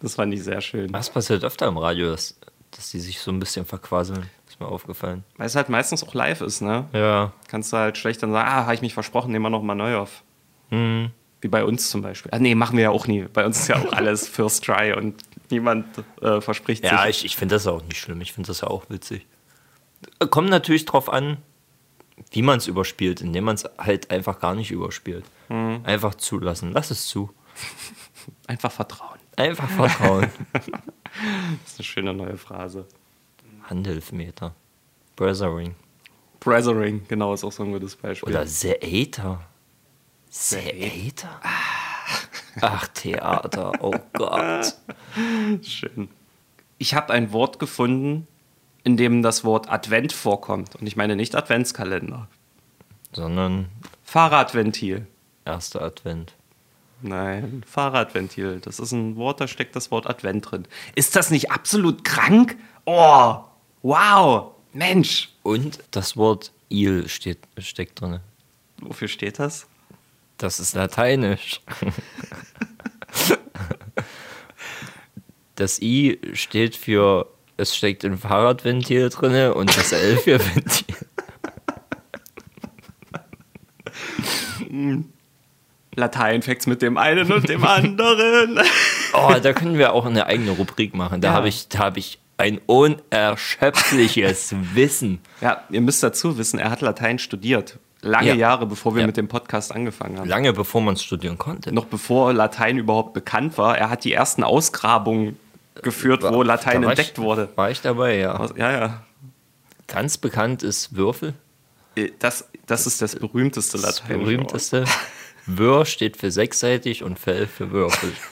Das 0.00 0.14
fand 0.14 0.32
ich 0.32 0.42
sehr 0.42 0.60
schön. 0.60 0.92
Was 0.92 1.10
passiert 1.10 1.44
öfter 1.44 1.68
im 1.68 1.76
Radio, 1.76 2.10
dass, 2.10 2.38
dass 2.70 2.90
die 2.90 3.00
sich 3.00 3.20
so 3.20 3.30
ein 3.30 3.38
bisschen 3.38 3.66
verquasseln? 3.66 4.24
Ist 4.48 4.58
mir 4.58 4.66
aufgefallen. 4.66 5.24
Weil 5.36 5.46
es 5.46 5.54
halt 5.54 5.68
meistens 5.68 6.02
auch 6.02 6.14
live 6.14 6.40
ist, 6.40 6.62
ne? 6.62 6.86
Ja. 6.92 7.32
Kannst 7.48 7.72
du 7.72 7.76
halt 7.76 7.98
schlecht 7.98 8.22
dann 8.22 8.32
sagen, 8.32 8.48
ah, 8.48 8.64
habe 8.64 8.74
ich 8.74 8.82
mich 8.82 8.94
versprochen, 8.94 9.30
nehmen 9.30 9.44
wir 9.44 9.50
nochmal 9.50 9.76
neu 9.76 9.96
auf. 9.96 10.22
Hm. 10.70 11.10
Wie 11.40 11.48
bei 11.48 11.64
uns 11.64 11.90
zum 11.90 12.02
Beispiel. 12.02 12.30
Ah, 12.34 12.38
nee, 12.38 12.54
machen 12.54 12.76
wir 12.76 12.84
ja 12.84 12.90
auch 12.90 13.06
nie. 13.06 13.26
Bei 13.32 13.46
uns 13.46 13.60
ist 13.60 13.68
ja 13.68 13.76
auch 13.76 13.92
alles 13.92 14.28
First 14.28 14.64
Try 14.64 14.92
und 14.94 15.22
niemand 15.50 15.86
äh, 16.22 16.40
verspricht 16.40 16.84
Ja, 16.84 17.06
sich. 17.06 17.18
ich, 17.18 17.24
ich 17.26 17.36
finde 17.36 17.54
das 17.56 17.66
auch 17.66 17.82
nicht 17.82 17.98
schlimm. 17.98 18.20
Ich 18.20 18.32
finde 18.32 18.48
das 18.48 18.60
ja 18.62 18.68
auch 18.68 18.88
witzig. 18.88 19.26
Kommt 20.30 20.48
natürlich 20.50 20.84
drauf 20.86 21.12
an, 21.12 21.38
wie 22.30 22.42
man 22.42 22.58
es 22.58 22.66
überspielt, 22.66 23.20
indem 23.20 23.44
man 23.44 23.54
es 23.56 23.64
halt 23.78 24.10
einfach 24.10 24.40
gar 24.40 24.54
nicht 24.54 24.70
überspielt. 24.70 25.24
Einfach 25.48 26.14
zulassen. 26.14 26.72
Lass 26.72 26.90
es 26.90 27.06
zu. 27.06 27.34
Einfach 28.46 28.70
vertrauen. 28.70 29.18
Einfach 29.36 29.68
vertrauen. 29.68 30.30
Das 30.52 31.72
ist 31.72 31.78
eine 31.80 31.84
schöne 31.84 32.14
neue 32.14 32.36
Phrase. 32.36 32.86
Handelfmeter. 33.68 34.54
Brothering. 35.16 35.74
Brothering, 36.38 37.04
genau, 37.08 37.34
ist 37.34 37.42
auch 37.44 37.50
so 37.52 37.64
ein 37.64 37.72
gutes 37.72 37.96
Beispiel. 37.96 38.28
Oder 38.28 38.46
Theater. 38.46 39.40
Theater? 40.30 41.40
Ach, 42.60 42.86
Theater. 42.88 43.72
Oh 43.80 43.94
Gott. 44.12 44.74
Schön. 45.62 46.08
Ich 46.78 46.94
habe 46.94 47.12
ein 47.12 47.32
Wort 47.32 47.58
gefunden, 47.58 48.26
in 48.84 48.96
dem 48.96 49.22
das 49.22 49.44
Wort 49.44 49.70
Advent 49.70 50.12
vorkommt. 50.12 50.76
Und 50.76 50.86
ich 50.86 50.96
meine 50.96 51.16
nicht 51.16 51.34
Adventskalender. 51.34 52.28
Sondern 53.12 53.68
Fahrradventil. 54.04 55.06
erster 55.44 55.82
Advent. 55.82 56.34
Nein, 57.02 57.62
Fahrradventil. 57.66 58.60
Das 58.60 58.78
ist 58.78 58.92
ein 58.92 59.16
Wort, 59.16 59.40
da 59.40 59.48
steckt 59.48 59.74
das 59.74 59.90
Wort 59.90 60.06
Advent 60.08 60.50
drin. 60.50 60.66
Ist 60.94 61.16
das 61.16 61.30
nicht 61.30 61.50
absolut 61.50 62.04
krank? 62.04 62.56
Oh, 62.84 63.36
wow, 63.82 64.52
Mensch. 64.72 65.30
Und 65.42 65.78
das 65.90 66.16
Wort 66.16 66.52
Il 66.68 67.08
steht, 67.08 67.38
steckt 67.58 68.00
drin. 68.00 68.20
Wofür 68.80 69.08
steht 69.08 69.38
das? 69.38 69.66
Das 70.40 70.58
ist 70.58 70.74
lateinisch. 70.74 71.60
Das 75.54 75.82
I 75.82 76.18
steht 76.32 76.74
für, 76.76 77.26
es 77.58 77.76
steckt 77.76 78.06
ein 78.06 78.16
Fahrradventil 78.16 79.10
drin 79.10 79.52
und 79.52 79.76
das 79.76 79.92
L 79.92 80.16
für 80.16 80.40
Ventil. 80.40 80.96
Lateinfacts 85.96 86.66
mit 86.66 86.82
dem 86.82 86.96
einen 86.96 87.30
und 87.32 87.48
dem 87.48 87.64
anderen. 87.64 88.58
Oh, 89.12 89.34
da 89.42 89.52
können 89.52 89.76
wir 89.76 89.92
auch 89.92 90.06
eine 90.06 90.26
eigene 90.26 90.52
Rubrik 90.52 90.94
machen. 90.94 91.20
Da 91.20 91.28
Ja. 91.28 91.34
habe 91.34 91.48
ich, 91.48 91.68
da 91.68 91.78
habe 91.80 91.98
ich 91.98 92.18
ein 92.38 92.58
unerschöpfliches 92.66 94.54
Wissen. 94.74 95.20
ja, 95.40 95.64
ihr 95.70 95.80
müsst 95.80 96.02
dazu 96.02 96.38
wissen, 96.38 96.58
er 96.58 96.70
hat 96.70 96.80
Latein 96.80 97.18
studiert. 97.18 97.78
Lange 98.02 98.28
Ja. 98.28 98.34
Jahre, 98.34 98.66
bevor 98.66 98.94
wir 98.94 99.02
Ja. 99.02 99.06
mit 99.06 99.16
dem 99.16 99.28
Podcast 99.28 99.72
angefangen 99.74 100.18
haben. 100.18 100.28
Lange 100.28 100.52
bevor 100.52 100.80
man 100.80 100.94
es 100.94 101.02
studieren 101.02 101.36
konnte. 101.38 101.72
Noch 101.74 101.84
bevor 101.84 102.32
Latein 102.32 102.78
überhaupt 102.78 103.12
bekannt 103.12 103.58
war. 103.58 103.76
Er 103.76 103.90
hat 103.90 104.04
die 104.04 104.12
ersten 104.12 104.42
Ausgrabungen 104.42 105.38
geführt, 105.82 106.22
wo 106.22 106.42
Latein 106.42 106.80
Da 106.82 106.86
war 106.86 106.92
entdeckt 106.92 107.18
ich, 107.18 107.24
wurde. 107.24 107.48
War 107.56 107.70
ich 107.70 107.80
dabei, 107.82 108.16
ja. 108.18 108.46
Ja, 108.56 108.70
ja. 108.72 109.02
Ganz 109.86 110.16
bekannt 110.18 110.62
ist 110.62 110.96
Würfel. 110.96 111.34
Äh, 111.96 112.10
Das, 112.18 112.48
das 112.66 112.86
ist 112.86 113.02
das 113.02 113.16
berühmteste 113.16 113.78
Das 113.78 114.00
Latein. 114.00 114.20
berühmteste. 114.20 114.84
Wör 115.46 115.84
steht 115.84 116.16
für 116.16 116.30
sechsseitig 116.30 117.02
und 117.02 117.18
Fell 117.18 117.46
für 117.46 117.70
Würfel. 117.70 118.12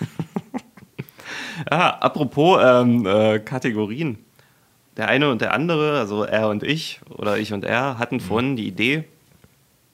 Ah, 1.71 1.89
apropos 1.91 2.61
ähm, 2.65 3.05
äh, 3.05 3.41
Kategorien. 3.41 4.19
Der 4.97 5.09
eine 5.09 5.29
und 5.31 5.41
der 5.41 5.53
andere, 5.53 5.99
also 5.99 6.23
er 6.23 6.49
und 6.49 6.63
ich 6.63 7.01
oder 7.11 7.37
ich 7.37 7.53
und 7.53 7.65
er, 7.65 7.99
hatten 7.99 8.21
vorhin 8.21 8.57
die 8.57 8.67
Idee, 8.67 9.05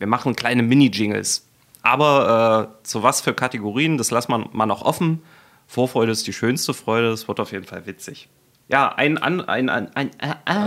wir 0.04 0.08
machen 0.08 0.36
kleine 0.36 0.62
Mini-Jingles. 0.62 1.48
Aber 1.80 2.70
äh, 2.82 2.84
zu 2.86 3.02
was 3.02 3.22
für 3.22 3.32
Kategorien, 3.32 3.96
das 3.96 4.10
lassen 4.10 4.32
wir 4.32 4.48
mal 4.52 4.66
noch 4.66 4.82
offen. 4.82 5.22
Vorfreude 5.66 6.12
ist 6.12 6.26
die 6.26 6.34
schönste 6.34 6.74
Freude, 6.74 7.08
es 7.08 7.26
wird 7.26 7.40
auf 7.40 7.52
jeden 7.52 7.64
Fall 7.64 7.86
witzig. 7.86 8.28
Ja, 8.68 8.94
ein, 8.94 9.16
ein, 9.16 9.40
ein, 9.40 9.70
ein, 9.70 9.88
äh, 10.18 10.34
eine 10.44 10.58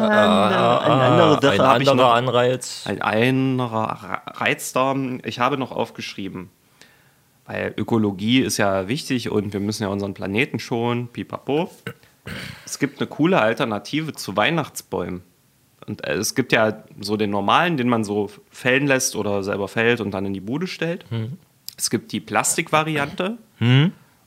andere 0.90 1.40
Sache 1.40 1.54
Ein 1.54 1.68
habe 1.68 1.84
ich 1.84 1.90
anderer 1.90 2.08
noch. 2.08 2.16
Anreiz. 2.16 2.84
Ein 2.88 3.02
anderer 3.04 4.24
Reiz 4.26 4.74
da. 4.74 4.96
Ich 5.24 5.38
habe 5.38 5.60
noch 5.60 5.72
aufgeschrieben, 5.72 6.50
weil 7.46 7.76
Ökologie 7.78 8.42
ist 8.42 8.58
ja 8.58 8.88
wichtig 8.88 9.30
und 9.30 9.54
wir 9.54 9.60
müssen 9.60 9.84
ja 9.84 9.90
unseren 9.90 10.16
Planeten 10.16 10.58
schonen, 10.58 11.10
pipapo. 11.10 11.70
Es 12.66 12.80
gibt 12.80 13.00
eine 13.00 13.08
coole 13.08 13.40
Alternative 13.40 14.14
zu 14.14 14.36
Weihnachtsbäumen. 14.36 15.22
Und 15.88 16.04
äh, 16.06 16.14
es 16.16 16.36
gibt 16.36 16.52
ja 16.52 16.84
so 17.00 17.18
den 17.18 17.30
normalen, 17.30 17.78
den 17.78 17.90
man 17.90 18.04
so 18.04 18.30
fällen 18.52 18.88
lässt 18.88 19.16
oder 19.16 19.44
selber 19.44 19.68
fällt 19.68 20.02
und 20.02 20.12
dann 20.12 20.26
in 20.26 20.34
die 20.34 20.42
Bude 20.42 20.68
stellt. 20.68 21.06
Es 21.78 21.90
gibt 21.90 22.12
die 22.12 22.20
Plastikvariante. 22.20 23.38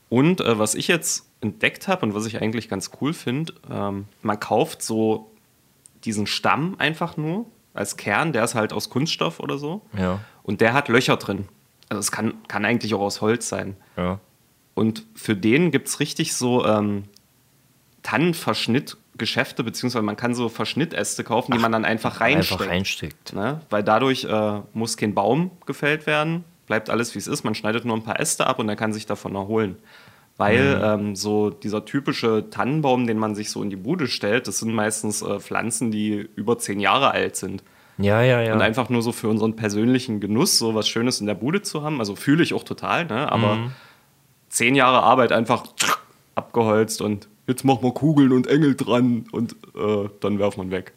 Und 0.09 0.41
äh, 0.41 0.59
was 0.59 0.75
ich 0.75 0.87
jetzt 0.87 1.27
entdeckt 1.39 1.87
habe 1.87 2.05
und 2.05 2.13
was 2.13 2.25
ich 2.25 2.41
eigentlich 2.41 2.67
ganz 2.69 2.91
cool 2.99 3.13
finde, 3.13 3.53
ähm, 3.69 4.05
man 4.21 4.39
kauft 4.39 4.81
so 4.81 5.31
diesen 6.03 6.27
Stamm 6.27 6.75
einfach 6.79 7.17
nur 7.17 7.45
als 7.73 7.95
Kern, 7.97 8.33
der 8.33 8.43
ist 8.43 8.55
halt 8.55 8.73
aus 8.73 8.89
Kunststoff 8.89 9.39
oder 9.39 9.57
so. 9.57 9.81
Ja. 9.97 10.19
Und 10.43 10.61
der 10.61 10.73
hat 10.73 10.89
Löcher 10.89 11.17
drin. 11.17 11.47
Also 11.89 11.99
es 11.99 12.11
kann, 12.11 12.33
kann 12.47 12.65
eigentlich 12.65 12.93
auch 12.93 13.01
aus 13.01 13.21
Holz 13.21 13.47
sein. 13.47 13.75
Ja. 13.95 14.19
Und 14.73 15.03
für 15.15 15.35
den 15.35 15.71
gibt 15.71 15.87
es 15.87 15.99
richtig 15.99 16.33
so 16.33 16.65
ähm, 16.65 17.03
Tannenverschnittgeschäfte, 19.25 19.63
beziehungsweise 19.63 20.03
man 20.03 20.15
kann 20.15 20.33
so 20.35 20.49
Verschnittäste 20.49 21.23
kaufen, 21.23 21.51
die 21.53 21.59
man 21.59 21.71
dann 21.71 21.85
einfach 21.85 22.19
reinsteckt. 22.21 22.61
Einfach 22.61 22.71
reinsteckt. 22.73 23.33
Ne? 23.33 23.61
Weil 23.69 23.83
dadurch 23.83 24.23
äh, 24.25 24.61
muss 24.73 24.97
kein 24.97 25.13
Baum 25.13 25.51
gefällt 25.65 26.05
werden, 26.07 26.43
bleibt 26.67 26.89
alles 26.89 27.13
wie 27.15 27.19
es 27.19 27.27
ist. 27.27 27.43
Man 27.43 27.55
schneidet 27.55 27.85
nur 27.85 27.95
ein 27.95 28.03
paar 28.03 28.19
Äste 28.19 28.47
ab 28.47 28.59
und 28.59 28.69
er 28.69 28.75
kann 28.75 28.93
sich 28.93 29.05
davon 29.05 29.35
erholen. 29.35 29.77
Weil 30.37 30.75
Mhm. 30.77 30.83
ähm, 31.07 31.15
so 31.15 31.49
dieser 31.51 31.85
typische 31.85 32.49
Tannenbaum, 32.49 33.05
den 33.05 33.17
man 33.17 33.35
sich 33.35 33.51
so 33.51 33.61
in 33.61 33.69
die 33.69 33.75
Bude 33.75 34.07
stellt, 34.07 34.47
das 34.47 34.59
sind 34.59 34.73
meistens 34.73 35.21
äh, 35.21 35.39
Pflanzen, 35.39 35.91
die 35.91 36.27
über 36.35 36.57
zehn 36.57 36.79
Jahre 36.79 37.11
alt 37.11 37.35
sind. 37.35 37.63
Ja, 37.97 38.21
ja, 38.23 38.41
ja. 38.41 38.53
Und 38.53 38.61
einfach 38.61 38.89
nur 38.89 39.03
so 39.03 39.11
für 39.11 39.27
unseren 39.27 39.55
persönlichen 39.55 40.19
Genuss, 40.19 40.57
so 40.57 40.73
was 40.73 40.87
Schönes 40.87 41.19
in 41.21 41.27
der 41.27 41.35
Bude 41.35 41.61
zu 41.61 41.83
haben. 41.83 41.99
Also 41.99 42.15
fühle 42.15 42.41
ich 42.41 42.53
auch 42.55 42.63
total, 42.63 43.05
ne? 43.05 43.31
aber 43.31 43.55
Mhm. 43.55 43.71
zehn 44.49 44.73
Jahre 44.73 45.03
Arbeit 45.03 45.31
einfach 45.31 45.65
abgeholzt 46.33 47.01
und 47.01 47.27
jetzt 47.51 47.63
machen 47.63 47.83
wir 47.83 47.93
Kugeln 47.93 48.31
und 48.31 48.47
Engel 48.47 48.75
dran 48.75 49.25
und 49.31 49.53
äh, 49.75 50.09
dann 50.19 50.39
werft 50.39 50.57
man 50.57 50.71
weg 50.71 50.93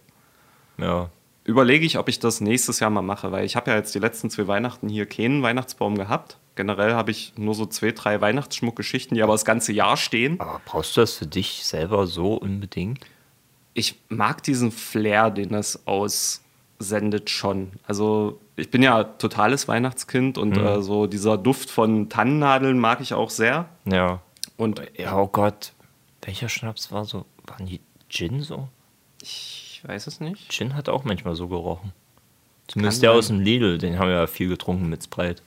ja. 0.79 1.11
überlege 1.45 1.85
ich, 1.85 1.99
ob 1.99 2.09
ich 2.09 2.19
das 2.19 2.41
nächstes 2.41 2.81
Jahr 2.81 2.91
mal 2.91 3.03
mache, 3.03 3.33
weil 3.33 3.45
ich 3.45 3.57
habe 3.57 3.71
ja 3.71 3.77
jetzt 3.77 3.95
die 3.95 3.99
letzten 3.99 4.31
zwei 4.31 4.47
Weihnachten 4.47 4.89
hier 4.89 5.07
keinen 5.07 5.43
Weihnachtsbaum 5.43 5.97
gehabt. 5.97 6.39
Generell 6.57 6.95
habe 6.95 7.11
ich 7.11 7.33
nur 7.37 7.55
so 7.55 7.67
zwei, 7.67 7.91
drei 7.91 8.21
Weihnachtsschmuckgeschichten, 8.21 9.17
die 9.17 9.23
aber 9.23 9.33
das 9.33 9.45
ganze 9.45 9.73
Jahr 9.73 9.97
stehen. 9.97 10.41
Aber 10.41 10.61
brauchst 10.65 10.97
du 10.97 11.01
das 11.01 11.15
für 11.15 11.27
dich 11.27 11.65
selber 11.65 12.07
so 12.07 12.35
unbedingt? 12.35 13.05
Ich 13.75 14.01
mag 14.09 14.43
diesen 14.45 14.71
Flair, 14.71 15.31
den 15.31 15.49
das 15.49 15.85
aussendet 15.85 17.29
schon. 17.29 17.73
Also 17.89 18.39
ich 18.55 18.71
bin 18.71 18.85
ja 18.85 19.03
totales 19.03 19.67
Weihnachtskind 19.67 20.39
und 20.39 20.57
äh, 20.57 20.81
so 20.81 21.09
dieser 21.09 21.37
Duft 21.37 21.71
von 21.71 22.09
Tannennadeln 22.09 22.79
mag 22.79 23.01
ich 23.01 23.15
auch 23.15 23.31
sehr. 23.31 23.69
Ja. 23.85 24.21
Und 24.57 24.81
Ja, 24.97 25.19
oh 25.19 25.27
Gott. 25.27 25.73
Welcher 26.25 26.49
Schnaps 26.49 26.91
war 26.91 27.05
so? 27.05 27.27
Waren 27.47 27.67
die 27.67 27.81
Gin 28.09 28.43
so? 28.43 28.69
ich 29.23 29.81
weiß 29.85 30.07
es 30.07 30.21
nicht. 30.21 30.51
Gin 30.51 30.75
hat 30.75 30.89
auch 30.89 31.05
manchmal 31.05 31.35
so 31.37 31.49
gerochen. 31.49 31.93
Zumindest 32.67 32.99
Kann 32.99 33.03
der 33.03 33.11
sein. 33.11 33.19
aus 33.19 33.27
dem 33.29 33.41
Lidl, 33.41 33.79
den 33.79 33.99
haben 33.99 34.09
wir 34.09 34.17
ja 34.17 34.27
viel 34.27 34.49
getrunken 34.49 34.89
mit 34.89 35.05
Sprite. 35.05 35.43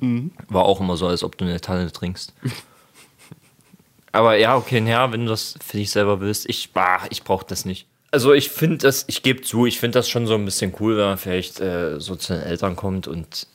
Mhm. 0.00 0.32
War 0.48 0.64
auch 0.64 0.80
immer 0.80 0.96
so, 0.96 1.06
als 1.06 1.22
ob 1.22 1.36
du 1.36 1.44
eine 1.44 1.60
Tanne 1.60 1.92
trinkst. 1.92 2.32
Aber 4.12 4.36
ja, 4.36 4.56
okay, 4.56 4.82
ja, 4.86 5.10
wenn 5.12 5.24
du 5.24 5.30
das 5.30 5.58
für 5.64 5.78
dich 5.78 5.90
selber 5.90 6.20
willst, 6.20 6.48
ich, 6.48 6.72
bah, 6.72 7.06
ich 7.10 7.22
brauche 7.22 7.46
das 7.46 7.64
nicht. 7.64 7.86
Also 8.10 8.34
ich 8.34 8.50
finde 8.50 8.78
das, 8.78 9.04
ich 9.08 9.22
gebe 9.22 9.40
zu, 9.40 9.64
ich 9.64 9.80
finde 9.80 9.98
das 9.98 10.08
schon 10.08 10.26
so 10.26 10.34
ein 10.34 10.44
bisschen 10.44 10.74
cool, 10.80 10.98
wenn 10.98 11.06
man 11.06 11.18
vielleicht 11.18 11.60
äh, 11.60 11.98
so 11.98 12.14
zu 12.14 12.34
den 12.34 12.42
Eltern 12.42 12.76
kommt 12.76 13.08
und 13.08 13.46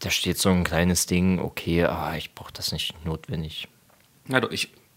da 0.00 0.10
steht 0.10 0.38
so 0.38 0.50
ein 0.50 0.64
kleines 0.64 1.06
Ding, 1.06 1.38
okay, 1.38 1.84
aber 1.84 2.16
ich 2.18 2.34
brauche 2.34 2.52
das 2.52 2.72
nicht 2.72 2.94
notwendig. 3.06 3.68
Ja, 4.28 4.40
doch, 4.40 4.50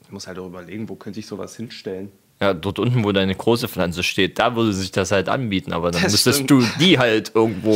ich 0.06 0.12
muss 0.12 0.28
halt 0.28 0.40
auch 0.40 0.48
überlegen, 0.48 0.88
wo 0.90 0.96
könnte 0.96 1.20
ich 1.20 1.28
sowas 1.28 1.56
hinstellen. 1.56 2.12
Ja, 2.42 2.54
dort 2.54 2.80
unten, 2.80 3.06
wo 3.06 3.14
deine 3.14 3.34
große 3.34 3.70
Pflanze 3.70 4.04
steht, 4.04 4.40
da 4.40 4.58
würde 4.58 4.74
sich 4.74 4.92
das 4.92 5.14
halt 5.14 5.30
anbieten, 5.30 5.72
aber 5.72 5.92
dann 5.92 6.04
Das 6.04 6.12
müsstest 6.12 6.44
stimmt. 6.44 6.52
du 6.52 6.62
die 6.80 7.00
halt 7.00 7.32
irgendwo. 7.34 7.74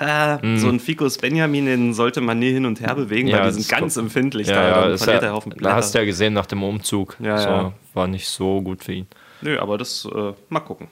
Äh, 0.00 0.38
So 0.58 0.68
ein 0.68 0.80
Ficus 0.80 1.16
Benjamin, 1.18 1.66
den 1.66 1.94
sollte 1.94 2.20
man 2.20 2.40
nie 2.40 2.50
hin 2.52 2.66
und 2.66 2.80
her 2.80 2.96
bewegen, 2.96 3.30
weil 3.30 3.44
die 3.46 3.52
sind 3.52 3.68
ganz 3.68 3.94
kommt- 3.94 4.06
empfindlich. 4.06 4.48
Ja, 4.48 4.54
da, 4.54 4.62
ja, 4.68 4.88
dann 4.88 4.98
verliert 4.98 5.22
ja, 5.22 5.32
Haufen 5.32 5.54
da 5.60 5.74
hast 5.74 5.90
du 5.90 5.92
Blätter. 5.92 6.00
ja 6.00 6.06
gesehen 6.06 6.32
nach 6.32 6.46
dem 6.46 6.62
Umzug. 6.64 7.16
Ja, 7.20 7.38
so, 7.38 7.48
ja. 7.48 7.72
War 7.94 8.08
nicht 8.08 8.26
so 8.28 8.60
gut 8.62 8.82
für 8.82 8.94
ihn. 8.94 9.06
Nö, 9.42 9.58
aber 9.60 9.78
das, 9.78 10.04
äh, 10.12 10.32
mal 10.48 10.60
gucken. 10.60 10.88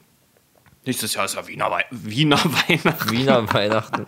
Nächstes 0.87 1.15
Jahr 1.15 1.27
ist 1.27 1.35
ja 1.35 1.47
Wiener, 1.47 1.71
Wei 1.71 1.85
Wiener 1.91 2.39
Weihnachten. 2.69 3.11
Wiener 3.11 3.53
Weihnachten. 3.53 4.07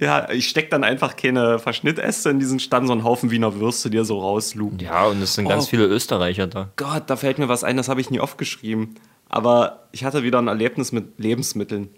Ja, 0.00 0.28
ich 0.30 0.48
stecke 0.48 0.68
dann 0.70 0.82
einfach 0.82 1.14
keine 1.16 1.58
Verschnittäste 1.60 2.30
in 2.30 2.40
diesen 2.40 2.58
Stamm, 2.58 2.86
so 2.86 2.92
einen 2.92 3.04
Haufen 3.04 3.30
Wiener 3.30 3.54
Würste, 3.60 3.88
die 3.90 3.98
er 3.98 4.04
so 4.04 4.18
rauslugt. 4.18 4.82
Ja, 4.82 5.04
und 5.06 5.22
es 5.22 5.34
sind 5.34 5.48
ganz 5.48 5.64
Oh. 5.64 5.68
viele 5.68 5.84
Österreicher 5.86 6.46
da. 6.48 6.70
Gott, 6.76 7.04
da 7.06 7.16
fällt 7.16 7.38
mir 7.38 7.48
was 7.48 7.62
ein, 7.62 7.76
das 7.76 7.88
habe 7.88 8.00
ich 8.00 8.10
nie 8.10 8.18
aufgeschrieben. 8.20 8.96
Aber 9.28 9.86
ich 9.92 10.04
hatte 10.04 10.22
wieder 10.22 10.38
ein 10.40 10.48
Erlebnis 10.48 10.90
mit 10.90 11.18
Lebensmitteln. 11.18 11.90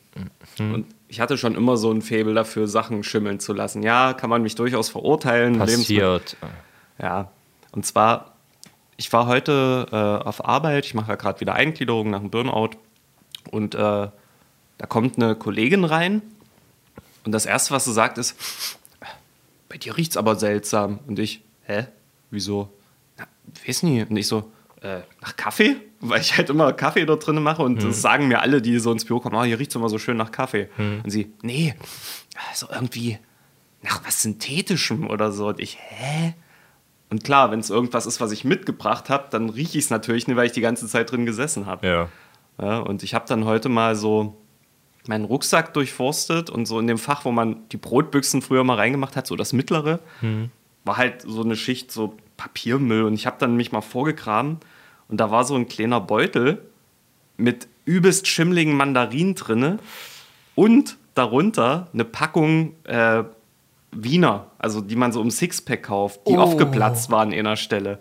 Mhm. 0.58 0.74
Und 0.74 0.86
ich 1.08 1.20
hatte 1.20 1.38
schon 1.38 1.54
immer 1.54 1.76
so 1.76 1.90
ein 1.92 2.02
Faible 2.02 2.34
dafür, 2.34 2.66
Sachen 2.68 3.04
schimmeln 3.04 3.38
zu 3.40 3.52
lassen. 3.52 3.82
Ja, 3.82 4.12
kann 4.12 4.28
man 4.28 4.42
mich 4.42 4.56
durchaus 4.56 4.88
verurteilen. 4.88 5.58
Passiert. 5.58 6.36
Ja, 7.00 7.30
und 7.72 7.86
zwar, 7.86 8.32
ich 8.96 9.12
war 9.12 9.26
heute 9.28 9.86
äh, 9.92 10.26
auf 10.28 10.44
Arbeit, 10.44 10.84
ich 10.86 10.94
mache 10.94 11.08
ja 11.10 11.14
gerade 11.14 11.40
wieder 11.40 11.54
Eingliederung 11.54 12.10
nach 12.10 12.18
dem 12.20 12.30
Burnout 12.30 12.70
und 13.50 13.74
äh, 13.74 13.78
da 13.78 14.86
kommt 14.88 15.16
eine 15.16 15.34
Kollegin 15.34 15.84
rein 15.84 16.22
und 17.24 17.32
das 17.32 17.46
Erste, 17.46 17.72
was 17.74 17.84
sie 17.84 17.92
sagt, 17.92 18.18
ist, 18.18 18.36
bei 19.68 19.76
dir 19.76 19.96
riecht's 19.96 20.16
aber 20.16 20.36
seltsam. 20.36 21.00
Und 21.06 21.18
ich, 21.18 21.42
hä, 21.64 21.86
wieso? 22.30 22.72
Na, 23.18 23.26
weiß 23.66 23.82
nicht. 23.84 24.10
Und 24.10 24.16
ich 24.16 24.26
so, 24.26 24.50
äh, 24.82 25.00
nach 25.20 25.36
Kaffee? 25.36 25.76
Weil 26.00 26.22
ich 26.22 26.36
halt 26.36 26.48
immer 26.48 26.72
Kaffee 26.72 27.04
dort 27.04 27.26
drin 27.26 27.42
mache 27.42 27.62
und 27.62 27.82
das 27.82 28.00
sagen 28.00 28.28
mir 28.28 28.40
alle, 28.40 28.62
die 28.62 28.78
so 28.78 28.90
ins 28.90 29.04
Büro 29.04 29.20
kommen, 29.20 29.36
oh, 29.36 29.44
hier 29.44 29.58
riecht's 29.58 29.74
immer 29.74 29.90
so 29.90 29.98
schön 29.98 30.16
nach 30.16 30.32
Kaffee. 30.32 30.70
Und 31.04 31.10
sie, 31.10 31.30
nee, 31.42 31.74
so 32.54 32.68
irgendwie 32.72 33.18
nach 33.82 34.02
was 34.06 34.22
Synthetischem 34.22 35.06
oder 35.06 35.30
so. 35.30 35.48
Und 35.48 35.60
ich, 35.60 35.76
hä? 35.78 36.34
Und 37.10 37.22
klar, 37.22 37.50
wenn 37.50 37.60
es 37.60 37.68
irgendwas 37.68 38.06
ist, 38.06 38.18
was 38.18 38.32
ich 38.32 38.44
mitgebracht 38.44 39.10
habe, 39.10 39.28
dann 39.30 39.50
rieche 39.50 39.76
ich 39.76 39.84
es 39.84 39.90
natürlich 39.90 40.26
nicht, 40.26 40.36
weil 40.36 40.46
ich 40.46 40.52
die 40.52 40.62
ganze 40.62 40.86
Zeit 40.86 41.10
drin 41.10 41.26
gesessen 41.26 41.66
habe. 41.66 41.86
Ja. 41.86 42.08
Ja, 42.60 42.78
und 42.78 43.02
ich 43.02 43.14
habe 43.14 43.24
dann 43.28 43.44
heute 43.44 43.68
mal 43.68 43.96
so 43.96 44.36
meinen 45.06 45.24
Rucksack 45.24 45.72
durchforstet 45.74 46.50
und 46.50 46.66
so 46.66 46.78
in 46.78 46.86
dem 46.86 46.98
Fach, 46.98 47.24
wo 47.24 47.32
man 47.32 47.66
die 47.72 47.78
Brotbüchsen 47.78 48.42
früher 48.42 48.64
mal 48.64 48.76
reingemacht 48.76 49.16
hat, 49.16 49.26
so 49.26 49.34
das 49.34 49.52
mittlere, 49.52 50.00
war 50.84 50.96
halt 50.98 51.22
so 51.22 51.42
eine 51.42 51.56
Schicht 51.56 51.90
so 51.90 52.14
Papiermüll. 52.36 53.04
Und 53.04 53.14
ich 53.14 53.26
habe 53.26 53.36
dann 53.38 53.56
mich 53.56 53.72
mal 53.72 53.80
vorgegraben 53.80 54.58
und 55.08 55.18
da 55.18 55.30
war 55.30 55.44
so 55.44 55.54
ein 55.54 55.68
kleiner 55.68 56.00
Beutel 56.00 56.62
mit 57.38 57.66
übelst 57.86 58.26
schimmligen 58.28 58.76
Mandarinen 58.76 59.34
drinne 59.34 59.78
und 60.54 60.96
darunter 61.14 61.88
eine 61.94 62.04
Packung 62.04 62.74
äh, 62.84 63.24
Wiener, 63.92 64.46
also 64.58 64.80
die 64.82 64.96
man 64.96 65.12
so 65.12 65.20
im 65.22 65.30
Sixpack 65.30 65.82
kauft, 65.84 66.20
die 66.28 66.32
Oh. 66.36 66.40
aufgeplatzt 66.40 67.10
waren 67.10 67.32
in 67.32 67.46
einer 67.46 67.56
Stelle. 67.56 67.98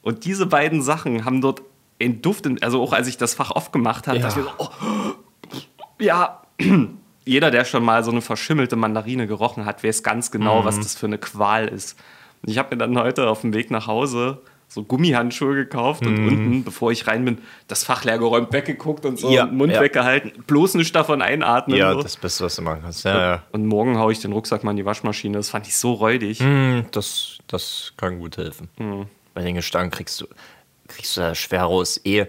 Und 0.00 0.24
diese 0.24 0.46
beiden 0.46 0.80
Sachen 0.80 1.24
haben 1.24 1.40
dort 1.40 1.65
einen 2.00 2.22
Duft, 2.22 2.46
in, 2.46 2.62
also 2.62 2.82
auch 2.82 2.92
als 2.92 3.08
ich 3.08 3.16
das 3.16 3.34
Fach 3.34 3.50
aufgemacht 3.50 4.06
habe, 4.06 4.18
Ja. 4.18 4.24
dachte 4.28 4.40
ich 4.40 4.46
mir 4.46 4.52
so, 4.58 4.64
oh, 4.64 5.58
ja, 5.98 6.42
jeder, 7.24 7.50
der 7.50 7.64
schon 7.64 7.84
mal 7.84 8.04
so 8.04 8.10
eine 8.10 8.20
verschimmelte 8.20 8.76
Mandarine 8.76 9.26
gerochen 9.26 9.64
hat, 9.64 9.82
weiß 9.82 10.02
ganz 10.02 10.30
genau, 10.30 10.64
was 10.64 10.78
das 10.78 10.94
für 10.96 11.06
eine 11.06 11.18
Qual 11.18 11.68
ist. 11.68 11.98
Und 12.42 12.50
ich 12.50 12.58
habe 12.58 12.74
mir 12.74 12.78
dann 12.78 12.98
heute 12.98 13.28
auf 13.28 13.40
dem 13.40 13.54
Weg 13.54 13.70
nach 13.70 13.86
Hause 13.86 14.42
so 14.68 14.82
Gummihandschuhe 14.82 15.54
gekauft 15.54 16.04
und 16.04 16.26
unten, 16.28 16.64
bevor 16.64 16.90
ich 16.90 17.06
rein 17.06 17.24
bin, 17.24 17.38
das 17.68 17.84
Fach 17.84 18.02
leer 18.04 18.18
geräumt, 18.18 18.52
weggeguckt 18.52 19.06
und 19.06 19.16
so 19.18 19.30
Ja, 19.30 19.46
den 19.46 19.56
Mund 19.56 19.72
ja. 19.72 19.80
weggehalten. 19.80 20.32
Bloß 20.48 20.74
nicht 20.74 20.92
davon 20.94 21.22
einatmen. 21.22 21.78
Ja, 21.78 21.92
so. 21.94 22.02
das 22.02 22.16
Beste, 22.16 22.44
was 22.44 22.56
du 22.56 22.62
machen 22.62 22.80
kannst. 22.82 23.04
Ja, 23.04 23.18
ja. 23.18 23.42
Und 23.52 23.64
morgen 23.66 23.96
haue 23.96 24.10
ich 24.10 24.18
den 24.18 24.32
Rucksack 24.32 24.64
mal 24.64 24.72
in 24.72 24.76
die 24.76 24.84
Waschmaschine. 24.84 25.36
Das 25.36 25.50
fand 25.50 25.68
ich 25.68 25.76
so 25.76 25.92
räudig. 25.92 26.40
Hm, 26.40 26.84
Das, 26.90 27.38
das 27.46 27.92
kann 27.96 28.18
gut 28.18 28.38
helfen. 28.38 28.68
Bei 29.34 29.42
den 29.42 29.54
Gestank 29.54 29.94
kriegst 29.94 30.20
du, 30.20 30.26
kriegst 30.86 31.16
du 31.16 31.20
da 31.20 31.34
schwer 31.34 31.62
raus. 31.62 32.00
Eh 32.04 32.26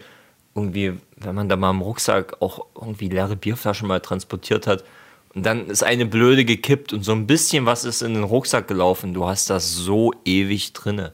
irgendwie, 0.55 0.93
wenn 1.17 1.35
man 1.35 1.49
da 1.49 1.55
mal 1.55 1.69
im 1.69 1.81
Rucksack 1.81 2.41
auch 2.41 2.65
irgendwie 2.75 3.09
leere 3.09 3.35
Bierflaschen 3.35 3.87
mal 3.87 3.99
transportiert 3.99 4.65
hat 4.65 4.83
und 5.35 5.45
dann 5.45 5.67
ist 5.67 5.83
eine 5.83 6.07
blöde 6.07 6.45
gekippt 6.45 6.93
und 6.93 7.03
so 7.03 7.11
ein 7.11 7.27
bisschen 7.27 7.67
was 7.67 7.85
ist 7.85 8.01
in 8.01 8.15
den 8.15 8.23
Rucksack 8.23 8.67
gelaufen. 8.67 9.13
Du 9.13 9.27
hast 9.27 9.51
das 9.51 9.71
so 9.75 10.13
ewig 10.25 10.73
drinne. 10.73 11.13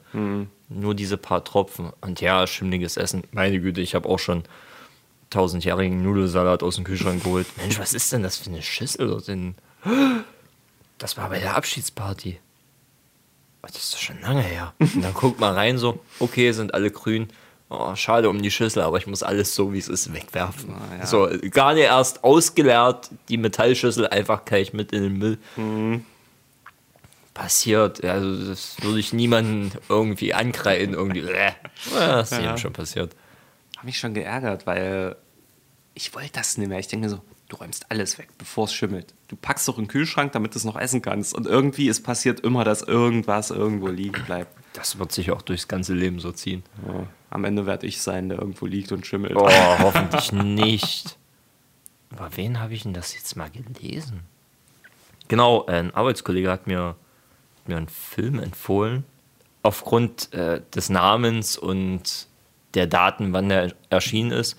Nur 0.70 0.94
diese 0.94 1.18
paar 1.18 1.44
Tropfen. 1.44 1.92
Und 2.00 2.22
ja, 2.22 2.46
schimmliges 2.46 2.96
Essen. 2.96 3.24
Meine 3.32 3.60
Güte, 3.60 3.82
ich 3.82 3.94
habe 3.94 4.08
auch 4.08 4.18
schon 4.18 4.44
tausendjährigen 5.28 6.02
Nudelsalat 6.02 6.62
aus 6.62 6.76
dem 6.76 6.84
Kühlschrank 6.84 7.22
geholt. 7.22 7.46
Mensch, 7.58 7.78
was 7.78 7.92
ist 7.92 8.12
denn 8.12 8.22
das 8.22 8.38
für 8.38 8.48
eine 8.48 8.62
Schüssel 8.62 9.08
dort 9.08 9.28
in? 9.28 9.56
Das 10.96 11.18
war 11.18 11.28
bei 11.28 11.40
der 11.40 11.54
Abschiedsparty. 11.56 12.38
Das 13.72 13.76
ist 13.84 13.94
doch 13.94 13.98
schon 13.98 14.20
lange 14.20 14.42
her. 14.42 14.72
Und 14.78 15.02
dann 15.02 15.14
guckt 15.14 15.40
man 15.40 15.54
rein 15.54 15.78
so, 15.78 16.00
okay, 16.20 16.52
sind 16.52 16.74
alle 16.74 16.90
grün. 16.90 17.28
Oh, 17.70 17.94
schade 17.96 18.28
um 18.28 18.40
die 18.42 18.50
Schüssel, 18.50 18.82
aber 18.82 18.98
ich 18.98 19.06
muss 19.06 19.22
alles 19.22 19.54
so, 19.54 19.72
wie 19.72 19.78
es 19.78 19.88
ist, 19.88 20.12
wegwerfen. 20.12 20.74
Ah, 20.74 20.96
ja. 21.00 21.06
So, 21.06 21.28
gar 21.50 21.74
nicht 21.74 21.84
erst 21.84 22.22
ausgeleert, 22.22 23.10
die 23.28 23.36
Metallschüssel 23.38 24.06
einfach 24.06 24.44
gleich 24.44 24.72
mit 24.74 24.92
in 24.92 25.02
den 25.02 25.18
Müll. 25.18 25.38
Mhm. 25.56 26.04
Passiert, 27.32 28.04
also 28.04 28.48
das 28.48 28.76
würde 28.82 29.00
ich 29.00 29.12
niemanden 29.12 29.72
irgendwie 29.88 30.34
ankreiden, 30.34 30.94
irgendwie. 30.94 31.20
Äh. 31.28 31.52
Das 31.92 32.30
ist 32.30 32.38
Ja. 32.38 32.44
jedem 32.44 32.58
schon 32.58 32.72
passiert. 32.72 33.16
Habe 33.76 33.86
mich 33.86 33.98
schon 33.98 34.14
geärgert, 34.14 34.66
weil 34.66 35.16
ich 35.94 36.14
wollte 36.14 36.30
das 36.34 36.56
nicht 36.58 36.68
mehr. 36.68 36.78
Ich 36.78 36.86
denke 36.86 37.08
so, 37.08 37.20
du 37.54 37.62
räumst 37.62 37.90
alles 37.90 38.18
weg, 38.18 38.28
bevor 38.38 38.64
es 38.64 38.74
schimmelt. 38.74 39.14
Du 39.28 39.36
packst 39.36 39.68
doch 39.68 39.78
in 39.78 39.84
den 39.84 39.88
Kühlschrank, 39.88 40.32
damit 40.32 40.54
du 40.54 40.58
es 40.58 40.64
noch 40.64 40.76
essen 40.76 41.02
kannst. 41.02 41.34
Und 41.34 41.46
irgendwie 41.46 41.88
ist 41.88 42.02
passiert 42.02 42.40
immer, 42.40 42.64
dass 42.64 42.82
irgendwas 42.82 43.50
irgendwo 43.50 43.88
liegen 43.88 44.22
bleibt. 44.24 44.56
Das 44.72 44.98
wird 44.98 45.12
sich 45.12 45.30
auch 45.30 45.42
durchs 45.42 45.68
ganze 45.68 45.94
Leben 45.94 46.18
so 46.18 46.32
ziehen. 46.32 46.64
Ja. 46.86 47.06
Am 47.30 47.44
Ende 47.44 47.66
werde 47.66 47.86
ich 47.86 48.00
sein, 48.02 48.28
der 48.28 48.38
irgendwo 48.38 48.66
liegt 48.66 48.92
und 48.92 49.06
schimmelt. 49.06 49.36
Oh, 49.36 49.48
hoffentlich 49.78 50.32
nicht. 50.32 51.16
Aber 52.10 52.36
wen 52.36 52.60
habe 52.60 52.74
ich 52.74 52.82
denn 52.82 52.94
das 52.94 53.14
jetzt 53.14 53.36
mal 53.36 53.50
gelesen? 53.50 54.20
Genau, 55.28 55.64
ein 55.66 55.94
Arbeitskollege 55.94 56.50
hat 56.50 56.66
mir, 56.66 56.96
mir 57.66 57.76
einen 57.76 57.88
Film 57.88 58.38
empfohlen. 58.38 59.04
Aufgrund 59.62 60.32
äh, 60.32 60.60
des 60.74 60.90
Namens 60.90 61.56
und 61.56 62.26
der 62.74 62.86
Daten, 62.86 63.32
wann 63.32 63.48
der 63.48 63.72
erschienen 63.88 64.32
ist. 64.32 64.56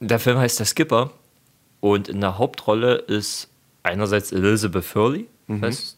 Der 0.00 0.18
Film 0.18 0.38
heißt 0.38 0.58
Der 0.58 0.66
Skipper. 0.66 1.12
Und 1.94 2.08
in 2.08 2.20
der 2.20 2.36
Hauptrolle 2.38 2.94
ist 2.96 3.48
einerseits 3.84 4.32
Elizabeth 4.32 4.94
Hurley. 4.94 5.28
Mhm. 5.46 5.62
Weiß, 5.62 5.96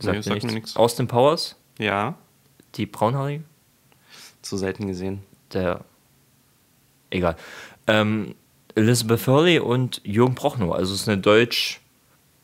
sagt, 0.00 0.16
mir 0.16 0.22
sagt 0.22 0.28
mir 0.28 0.32
nichts. 0.52 0.54
nichts. 0.54 0.76
Austin 0.76 1.06
Powers, 1.06 1.54
Ja, 1.78 2.14
die 2.74 2.86
braunhaarige. 2.86 3.44
zu 4.42 4.56
selten 4.56 4.86
gesehen. 4.88 5.22
der. 5.52 5.84
Egal. 7.10 7.36
Ähm, 7.86 8.34
Elizabeth 8.74 9.26
Hurley 9.26 9.58
und 9.60 10.00
Jürgen 10.02 10.34
Prochnow. 10.34 10.72
Also 10.72 10.94
es 10.94 11.02
ist 11.02 11.08
eine 11.08 11.20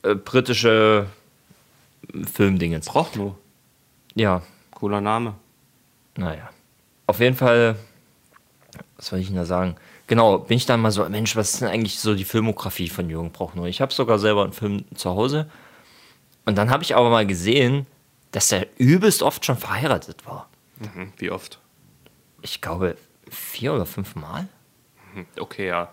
deutsch-britische 0.03 1.07
Filmdingens. 2.33 2.87
Prochno, 2.87 3.37
Ja, 4.15 4.43
cooler 4.73 5.01
Name. 5.01 5.35
naja. 6.17 6.51
Auf 7.07 7.19
jeden 7.21 7.35
Fall, 7.37 7.77
was 8.97 9.07
soll 9.07 9.19
ich 9.21 9.29
denn 9.29 9.37
da 9.37 9.47
sagen? 9.47 9.77
Genau, 10.09 10.39
bin 10.39 10.57
ich 10.57 10.67
dann 10.67 10.81
mal 10.81 10.91
so, 10.91 11.09
Mensch, 11.09 11.37
was 11.37 11.53
ist 11.53 11.61
denn 11.61 11.69
eigentlich 11.69 12.01
so 12.01 12.15
die 12.15 12.25
Filmografie 12.25 12.89
von 12.89 13.09
Jürgen 13.09 13.31
Prochnow? 13.31 13.67
Ich 13.67 13.81
habe 13.81 13.93
sogar 13.93 14.19
selber 14.19 14.43
einen 14.43 14.53
Film 14.53 14.85
zu 14.95 15.11
Hause. 15.11 15.49
Und 16.47 16.57
dann 16.57 16.71
habe 16.71 16.83
ich 16.83 16.97
aber 16.97 17.11
mal 17.11 17.27
gesehen, 17.27 17.87
dass 18.33 18.51
er 18.51 18.67
übelst 18.79 19.23
oft 19.23 19.45
schon 19.45 19.57
verheiratet 19.57 20.27
war. 20.27 20.49
Mhm. 20.79 21.13
Wie 21.19 21.31
oft? 21.31 21.61
Ich 22.43 22.61
glaube, 22.61 22.97
vier 23.29 23.75
oder 23.75 23.87
fünf 23.87 24.17
Mal. 24.17 24.49
Okay, 25.39 25.69
ja. 25.69 25.91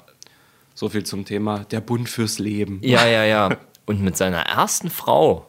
So 0.73 0.89
viel 0.89 1.03
zum 1.03 1.25
Thema 1.25 1.65
der 1.65 1.81
Bund 1.81 2.09
fürs 2.09 2.39
Leben. 2.39 2.79
Ja, 2.83 3.05
ja, 3.05 3.23
ja. 3.25 3.57
Und 3.85 4.01
mit 4.01 4.17
seiner 4.17 4.41
ersten 4.41 4.89
Frau 4.89 5.47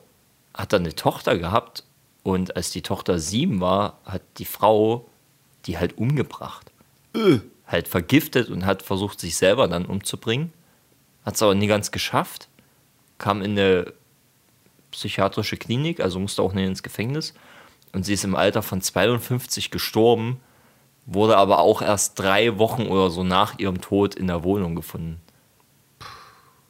hat 0.55 0.73
er 0.73 0.81
eine 0.81 0.95
Tochter 0.95 1.39
gehabt. 1.39 1.85
Und 2.23 2.57
als 2.57 2.71
die 2.71 2.83
Tochter 2.83 3.19
sieben 3.19 3.61
war, 3.61 4.01
hat 4.05 4.23
die 4.39 4.45
Frau 4.45 5.09
die 5.67 5.79
halt 5.79 5.99
umgebracht. 5.99 6.71
Halt 7.67 7.89
vergiftet 7.89 8.49
und 8.49 8.65
hat 8.65 8.83
versucht, 8.83 9.19
sich 9.21 9.37
selber 9.37 9.67
dann 9.69 9.87
umzubringen. 9.87 10.53
Hat 11.25 11.35
es 11.35 11.43
aber 11.43 11.55
nie 11.55 11.67
ganz 11.67 11.91
geschafft. 11.91 12.49
Kam 13.19 13.43
in 13.43 13.53
eine 13.53 13.93
psychiatrische 14.93 15.57
Klinik, 15.57 16.01
also 16.01 16.21
musste 16.21 16.43
auch 16.43 16.53
nicht 16.53 16.67
ins 16.67 16.83
Gefängnis. 16.83 17.35
Und 17.93 18.05
sie 18.05 18.13
ist 18.15 18.25
im 18.25 18.37
Alter 18.37 18.63
von 18.63 18.81
52 18.81 19.71
gestorben, 19.71 20.41
wurde 21.07 21.37
aber 21.37 21.59
auch 21.59 21.83
erst 21.83 22.19
drei 22.19 22.59
Wochen 22.59 22.87
oder 22.87 23.11
so 23.11 23.25
nach 23.25 23.59
ihrem 23.59 23.81
Tod 23.81 24.15
in 24.15 24.27
der 24.29 24.45
Wohnung 24.45 24.75
gefunden. 24.77 25.21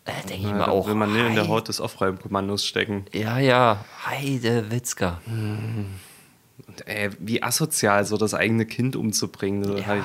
Da 0.04 0.12
denke 0.28 0.34
ich 0.34 0.42
Ja, 0.44 0.52
mir 0.52 0.58
da 0.58 0.68
auch. 0.68 0.86
will 0.86 0.94
man 0.94 1.12
nicht 1.12 1.26
in 1.26 1.34
der 1.34 1.48
Haut 1.48 1.68
des 1.68 1.80
Aufräumkommandos 1.80 2.64
stecken. 2.64 3.06
Ja, 3.12 3.38
ja, 3.38 3.84
Heide 4.06 4.70
Witzka. 4.70 5.20
Und, 5.26 6.86
ey, 6.86 7.10
wie 7.18 7.42
asozial, 7.42 8.04
so 8.04 8.16
das 8.16 8.32
eigene 8.34 8.66
Kind 8.66 8.94
umzubringen. 8.96 9.64
So, 9.64 9.76
Ja. 9.76 9.86
halt, 9.86 10.04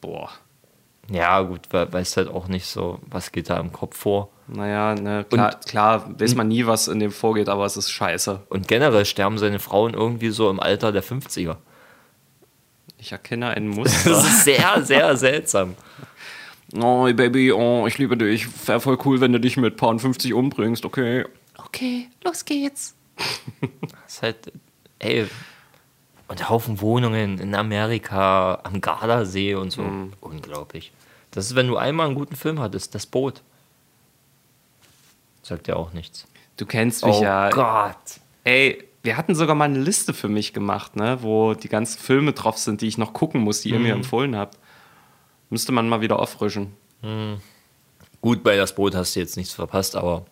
boah. 0.00 0.30
Ja, 1.10 1.40
gut, 1.42 1.62
we 1.70 1.92
weißt 1.92 2.16
halt 2.18 2.28
auch 2.28 2.46
nicht 2.46 2.66
so, 2.66 3.00
was 3.08 3.32
geht 3.32 3.50
da 3.50 3.58
im 3.58 3.72
Kopf 3.72 3.96
vor. 3.96 4.30
Naja, 4.46 4.94
ne, 4.94 5.24
klar, 5.28 5.58
klar 5.60 6.20
weiß 6.20 6.34
man 6.36 6.48
nie, 6.48 6.66
was 6.66 6.86
in 6.88 7.00
dem 7.00 7.10
vorgeht, 7.10 7.48
aber 7.48 7.64
es 7.64 7.76
ist 7.76 7.90
scheiße. 7.90 8.42
Und 8.48 8.68
generell 8.68 9.04
sterben 9.04 9.38
seine 9.38 9.58
Frauen 9.58 9.94
irgendwie 9.94 10.30
so 10.30 10.48
im 10.50 10.60
Alter 10.60 10.92
der 10.92 11.02
50er. 11.02 11.56
Ich 12.98 13.12
erkenne 13.12 13.48
ein 13.48 13.68
Das 13.76 13.76
Muster. 13.76 14.10
ist 14.12 14.44
sehr, 14.44 14.82
sehr 14.84 15.16
seltsam. 15.16 15.74
oh, 16.76 17.04
Baby, 17.12 17.52
oh, 17.52 17.86
ich 17.88 17.98
liebe 17.98 18.16
dich. 18.16 18.46
Wäre 18.68 18.80
voll 18.80 18.98
cool, 19.04 19.20
wenn 19.20 19.32
du 19.32 19.40
dich 19.40 19.56
mit 19.56 19.76
Paar 19.76 19.98
50 19.98 20.32
umbringst, 20.34 20.84
okay. 20.84 21.24
Okay, 21.58 22.08
los 22.24 22.44
geht's. 22.44 22.94
Das 23.82 24.14
ist 24.14 24.22
halt, 24.22 24.52
ey, 24.98 25.26
und 26.30 26.48
Haufen 26.48 26.80
Wohnungen 26.80 27.38
in 27.38 27.56
Amerika, 27.56 28.60
am 28.62 28.80
Gardasee 28.80 29.56
und 29.56 29.72
so. 29.72 29.82
Unglaublich. 30.20 30.92
Das 31.32 31.46
ist, 31.46 31.56
wenn 31.56 31.66
du 31.66 31.76
einmal 31.76 32.06
einen 32.06 32.14
guten 32.14 32.36
Film 32.36 32.60
hattest, 32.60 32.94
das 32.94 33.04
Boot. 33.04 33.42
Sagt 35.42 35.66
ja 35.66 35.74
auch 35.74 35.92
nichts. 35.92 36.28
Du 36.56 36.66
kennst 36.66 37.04
mich 37.04 37.16
oh 37.16 37.22
ja. 37.22 37.50
Gott. 37.50 38.20
Ey, 38.44 38.84
wir 39.02 39.16
hatten 39.16 39.34
sogar 39.34 39.56
mal 39.56 39.64
eine 39.64 39.80
Liste 39.80 40.14
für 40.14 40.28
mich 40.28 40.52
gemacht, 40.52 40.94
ne, 40.94 41.18
wo 41.20 41.54
die 41.54 41.68
ganzen 41.68 41.98
Filme 41.98 42.32
drauf 42.32 42.58
sind, 42.58 42.80
die 42.80 42.86
ich 42.86 42.96
noch 42.96 43.12
gucken 43.12 43.40
muss, 43.40 43.62
die 43.62 43.70
ihr 43.70 43.80
mir 43.80 43.94
empfohlen 43.94 44.36
habt. 44.36 44.56
Müsste 45.48 45.72
man 45.72 45.88
mal 45.88 46.00
wieder 46.00 46.20
auffrischen. 46.20 46.74
Gut, 48.20 48.44
bei 48.44 48.56
das 48.56 48.76
Boot 48.76 48.94
hast 48.94 49.16
du 49.16 49.20
jetzt 49.20 49.36
nichts 49.36 49.52
verpasst, 49.52 49.96
aber 49.96 50.26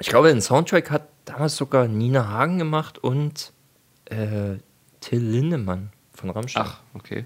ich 0.00 0.08
glaube, 0.08 0.28
den 0.28 0.40
Soundtrack 0.40 0.90
hat 0.90 1.08
damals 1.24 1.56
sogar 1.56 1.86
Nina 1.86 2.26
Hagen 2.26 2.58
gemacht 2.58 2.98
und 2.98 3.52
äh, 4.06 4.56
Till 5.00 5.22
Lindemann 5.22 5.90
von 6.14 6.30
Rammstein. 6.30 6.64
Ach, 6.66 6.78
okay. 6.94 7.24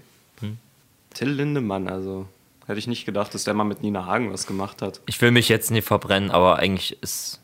Till 1.13 1.29
Lindemann, 1.29 1.87
also 1.87 2.27
hätte 2.67 2.79
ich 2.79 2.87
nicht 2.87 3.05
gedacht, 3.05 3.33
dass 3.33 3.45
der 3.45 3.53
mal 3.53 3.63
mit 3.63 3.81
Nina 3.81 4.05
Hagen 4.05 4.33
was 4.33 4.47
gemacht 4.47 4.81
hat. 4.81 4.99
Ich 5.05 5.21
will 5.21 5.31
mich 5.31 5.47
jetzt 5.47 5.71
nicht 5.71 5.85
verbrennen, 5.87 6.29
aber 6.31 6.57
eigentlich 6.57 7.01
ist. 7.01 7.39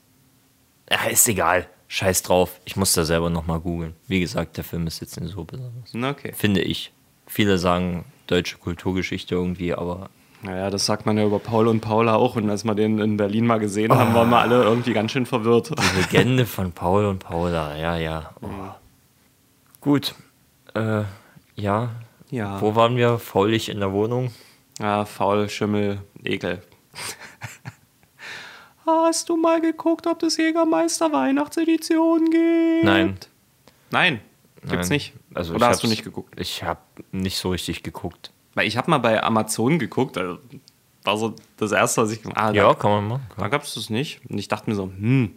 Ja, 0.89 1.05
ist 1.09 1.27
egal. 1.29 1.67
Scheiß 1.87 2.23
drauf. 2.23 2.59
Ich 2.65 2.75
muss 2.75 2.93
da 2.93 3.05
selber 3.05 3.29
nochmal 3.29 3.59
googeln. 3.61 3.93
Wie 4.07 4.19
gesagt, 4.19 4.57
der 4.57 4.63
Film 4.65 4.87
ist 4.87 4.99
jetzt 4.99 5.19
nicht 5.19 5.33
so 5.33 5.43
besonders. 5.45 5.93
Okay. 6.17 6.33
Finde 6.33 6.61
ich. 6.61 6.91
Viele 7.27 7.57
sagen 7.57 8.03
deutsche 8.27 8.57
Kulturgeschichte 8.57 9.35
irgendwie, 9.35 9.73
aber 9.73 10.09
Naja, 10.41 10.69
das 10.69 10.85
sagt 10.85 11.05
man 11.05 11.17
ja 11.17 11.25
über 11.25 11.39
Paul 11.39 11.67
und 11.67 11.79
Paula 11.79 12.15
auch. 12.15 12.35
Und 12.35 12.49
als 12.49 12.65
wir 12.65 12.75
den 12.75 12.99
in 12.99 13.15
Berlin 13.15 13.45
mal 13.45 13.59
gesehen 13.59 13.93
haben, 13.93 14.13
waren 14.13 14.29
wir 14.29 14.39
alle 14.39 14.63
irgendwie 14.63 14.91
ganz 14.93 15.11
schön 15.11 15.25
verwirrt. 15.25 15.69
die 15.69 16.01
Legende 16.01 16.45
von 16.57 16.73
Paul 16.73 17.05
und 17.05 17.19
Paula, 17.19 17.77
ja, 17.77 17.95
ja. 17.97 18.33
Oh. 18.41 18.47
Gut. 19.81 20.15
Äh, 20.75 21.03
ja. 21.55 21.89
Ja. 22.29 22.61
Wo 22.61 22.75
waren 22.75 22.95
wir? 22.95 23.17
Faulig 23.17 23.67
in 23.69 23.79
der 23.79 23.91
Wohnung. 23.91 24.31
Ja, 24.79 25.05
faul, 25.05 25.49
Schimmel, 25.49 26.01
Ekel. 26.23 26.61
Hast 28.85 29.29
du 29.29 29.37
mal 29.37 29.61
geguckt, 29.61 30.07
ob 30.07 30.19
das 30.19 30.37
Jägermeister 30.37 31.11
Weihnachtsedition 31.11 32.29
gibt? 32.29 32.83
Nein. 32.83 33.17
Nein, 33.91 34.21
gibt's 34.61 34.89
Nein. 34.89 34.95
nicht. 34.97 35.13
Also 35.33 35.53
Oder 35.53 35.67
hast 35.67 35.83
du 35.83 35.87
nicht 35.87 36.03
geguckt? 36.03 36.33
Ich 36.39 36.63
habe 36.63 36.79
nicht 37.11 37.37
so 37.37 37.51
richtig 37.51 37.83
geguckt. 37.83 38.31
Weil 38.53 38.67
ich 38.67 38.77
habe 38.77 38.89
mal 38.89 38.97
bei 38.97 39.21
Amazon 39.21 39.79
geguckt, 39.79 40.17
also 40.17 40.39
war 41.03 41.17
so 41.17 41.35
das 41.57 41.71
erste, 41.71 42.01
was 42.01 42.11
ich 42.11 42.19
ah, 42.35 42.51
Ja, 42.51 42.67
da, 42.67 42.73
kann 42.73 42.91
man 42.91 43.07
machen. 43.07 43.25
da 43.37 43.47
gab 43.49 43.63
es 43.63 43.75
das 43.75 43.89
nicht. 43.89 44.21
Und 44.29 44.37
ich 44.37 44.47
dachte 44.47 44.69
mir 44.69 44.75
so, 44.75 44.83
hm, 44.85 45.35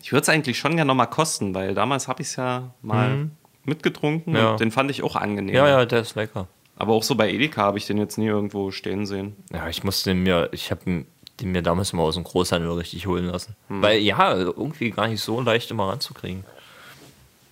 ich 0.00 0.12
würde 0.12 0.22
es 0.22 0.28
eigentlich 0.28 0.58
schon 0.58 0.72
gerne 0.76 0.86
noch 0.88 0.94
mal 0.94 1.06
kosten, 1.06 1.54
weil 1.54 1.74
damals 1.74 2.08
habe 2.08 2.22
ich 2.22 2.28
es 2.28 2.36
ja 2.36 2.72
mal 2.82 3.30
mitgetrunken. 3.68 4.34
Ja. 4.34 4.56
den 4.56 4.70
fand 4.70 4.90
ich 4.90 5.02
auch 5.02 5.16
angenehm. 5.16 5.54
Ja, 5.54 5.68
ja, 5.68 5.84
der 5.86 6.00
ist 6.00 6.14
lecker. 6.16 6.48
Aber 6.76 6.94
auch 6.94 7.02
so 7.02 7.14
bei 7.14 7.30
Edeka 7.30 7.62
habe 7.62 7.78
ich 7.78 7.86
den 7.86 7.98
jetzt 7.98 8.18
nie 8.18 8.26
irgendwo 8.26 8.70
stehen 8.70 9.04
sehen. 9.06 9.36
Ja, 9.52 9.68
ich 9.68 9.82
musste 9.84 10.10
den 10.10 10.22
mir, 10.22 10.48
ich 10.52 10.70
habe 10.70 11.04
den 11.40 11.52
mir 11.52 11.62
damals 11.62 11.92
immer 11.92 12.02
aus 12.02 12.14
dem 12.14 12.24
Großhandel 12.24 12.70
richtig 12.72 13.06
holen 13.06 13.26
lassen. 13.26 13.54
Weil 13.68 13.98
ja, 14.00 14.34
irgendwie 14.34 14.90
gar 14.90 15.08
nicht 15.08 15.20
so 15.20 15.40
leicht 15.40 15.70
immer 15.70 15.88
ranzukriegen. 15.88 16.44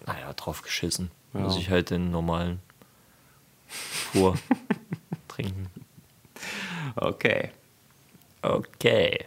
Naja, 0.06 0.32
drauf 0.34 0.62
geschissen. 0.62 1.10
Muss 1.32 1.58
ich 1.58 1.70
halt 1.70 1.90
den 1.90 2.10
normalen 2.10 2.60
Pur 4.12 4.36
trinken. 5.28 5.66
Okay. 6.94 7.50
Okay. 8.42 9.24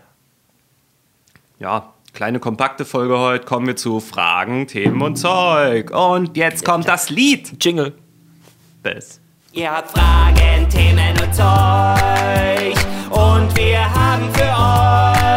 Ja, 1.60 1.94
kleine 2.14 2.40
kompakte 2.40 2.86
Folge 2.86 3.18
heute. 3.18 3.46
Kommen 3.46 3.68
wir 3.68 3.76
zu 3.76 4.00
Fragen, 4.00 4.68
Themen 4.68 5.02
und 5.02 5.16
Zeug. 5.16 5.92
Und 5.92 6.38
jetzt 6.38 6.66
kommt 6.66 6.88
das 6.88 7.10
Lied. 7.10 7.64
Jingle. 7.64 7.94
Bis. 8.84 9.20
Ihr 9.52 9.72
habt 9.72 9.92
Fragen, 9.92 10.70
Themen 10.70 11.12
und 11.22 11.34
Zeug. 11.34 12.76
Und 13.10 13.58
wir 13.58 13.94
haben 13.94 14.34
für 14.34 15.24
euch 15.24 15.29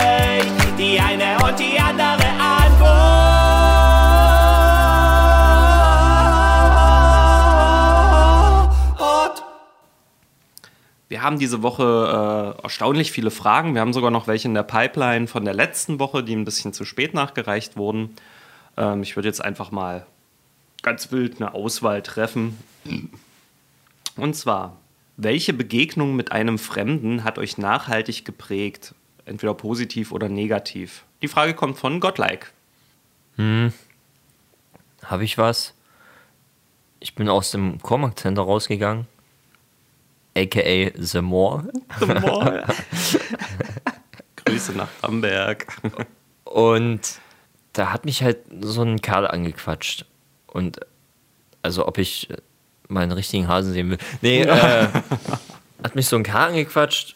Wir 11.13 11.21
haben 11.21 11.39
diese 11.39 11.63
Woche 11.63 12.57
äh, 12.59 12.63
erstaunlich 12.63 13.13
viele 13.13 13.31
Fragen. 13.31 13.75
Wir 13.75 13.83
haben 13.83 13.93
sogar 13.93 14.11
noch 14.11 14.29
welche 14.29 14.49
in 14.49 14.55
der 14.55 14.63
Pipeline 14.63 15.27
von 15.27 15.45
der 15.45 15.53
letzten 15.53 15.99
Woche, 15.99 16.25
die 16.25 16.35
ein 16.35 16.47
bisschen 16.47 16.73
zu 16.73 16.87
spät 16.87 17.13
nachgereicht 17.13 17.77
wurden. 17.77 18.17
Ähm, 18.79 19.03
ich 19.03 19.15
würde 19.15 19.29
jetzt 19.29 19.45
einfach 19.45 19.71
mal 19.71 20.07
ganz 20.81 21.13
wild 21.13 21.37
eine 21.37 21.53
Auswahl 21.53 22.01
treffen. 22.01 22.57
Und 24.17 24.37
zwar, 24.37 24.79
welche 25.19 25.53
Begegnung 25.53 26.17
mit 26.17 26.33
einem 26.33 26.59
Fremden 26.59 27.25
hat 27.25 27.37
euch 27.37 27.59
nachhaltig 27.59 28.25
geprägt? 28.25 28.95
Entweder 29.27 29.53
positiv 29.53 30.13
oder 30.13 30.31
negativ. 30.31 31.05
Die 31.21 31.29
Frage 31.29 31.53
kommt 31.53 31.77
von 31.77 32.01
Godlike. 32.01 32.47
Habe 35.05 35.25
ich 35.25 35.37
was? 35.37 35.75
Ich 37.01 37.15
bin 37.15 37.29
aus 37.29 37.51
dem 37.51 37.83
Cormac 37.83 38.19
Center 38.19 38.41
rausgegangen. 38.41 39.07
AKA 40.37 40.91
The 40.97 41.21
More. 41.21 41.69
Grüße 44.45 44.73
nach 44.73 44.89
Bamberg. 45.01 45.67
Und 46.45 47.01
da 47.73 47.93
hat 47.93 48.05
mich 48.05 48.23
halt 48.23 48.39
so 48.61 48.83
ein 48.83 49.01
Kerl 49.01 49.27
angequatscht. 49.27 50.07
Und 50.47 50.81
also 51.63 51.87
ob 51.87 51.99
ich 51.99 52.29
meinen 52.89 53.13
richtigen 53.13 53.49
Hasen 53.49 53.73
sehen 53.73 53.91
will. 53.91 53.99
Nee, 54.21 54.43
äh, 54.43 54.89
hat 55.83 55.95
mich 55.95 56.07
so 56.07 56.17
ein 56.17 56.23
Kerl 56.23 56.51
angequatscht 56.51 57.15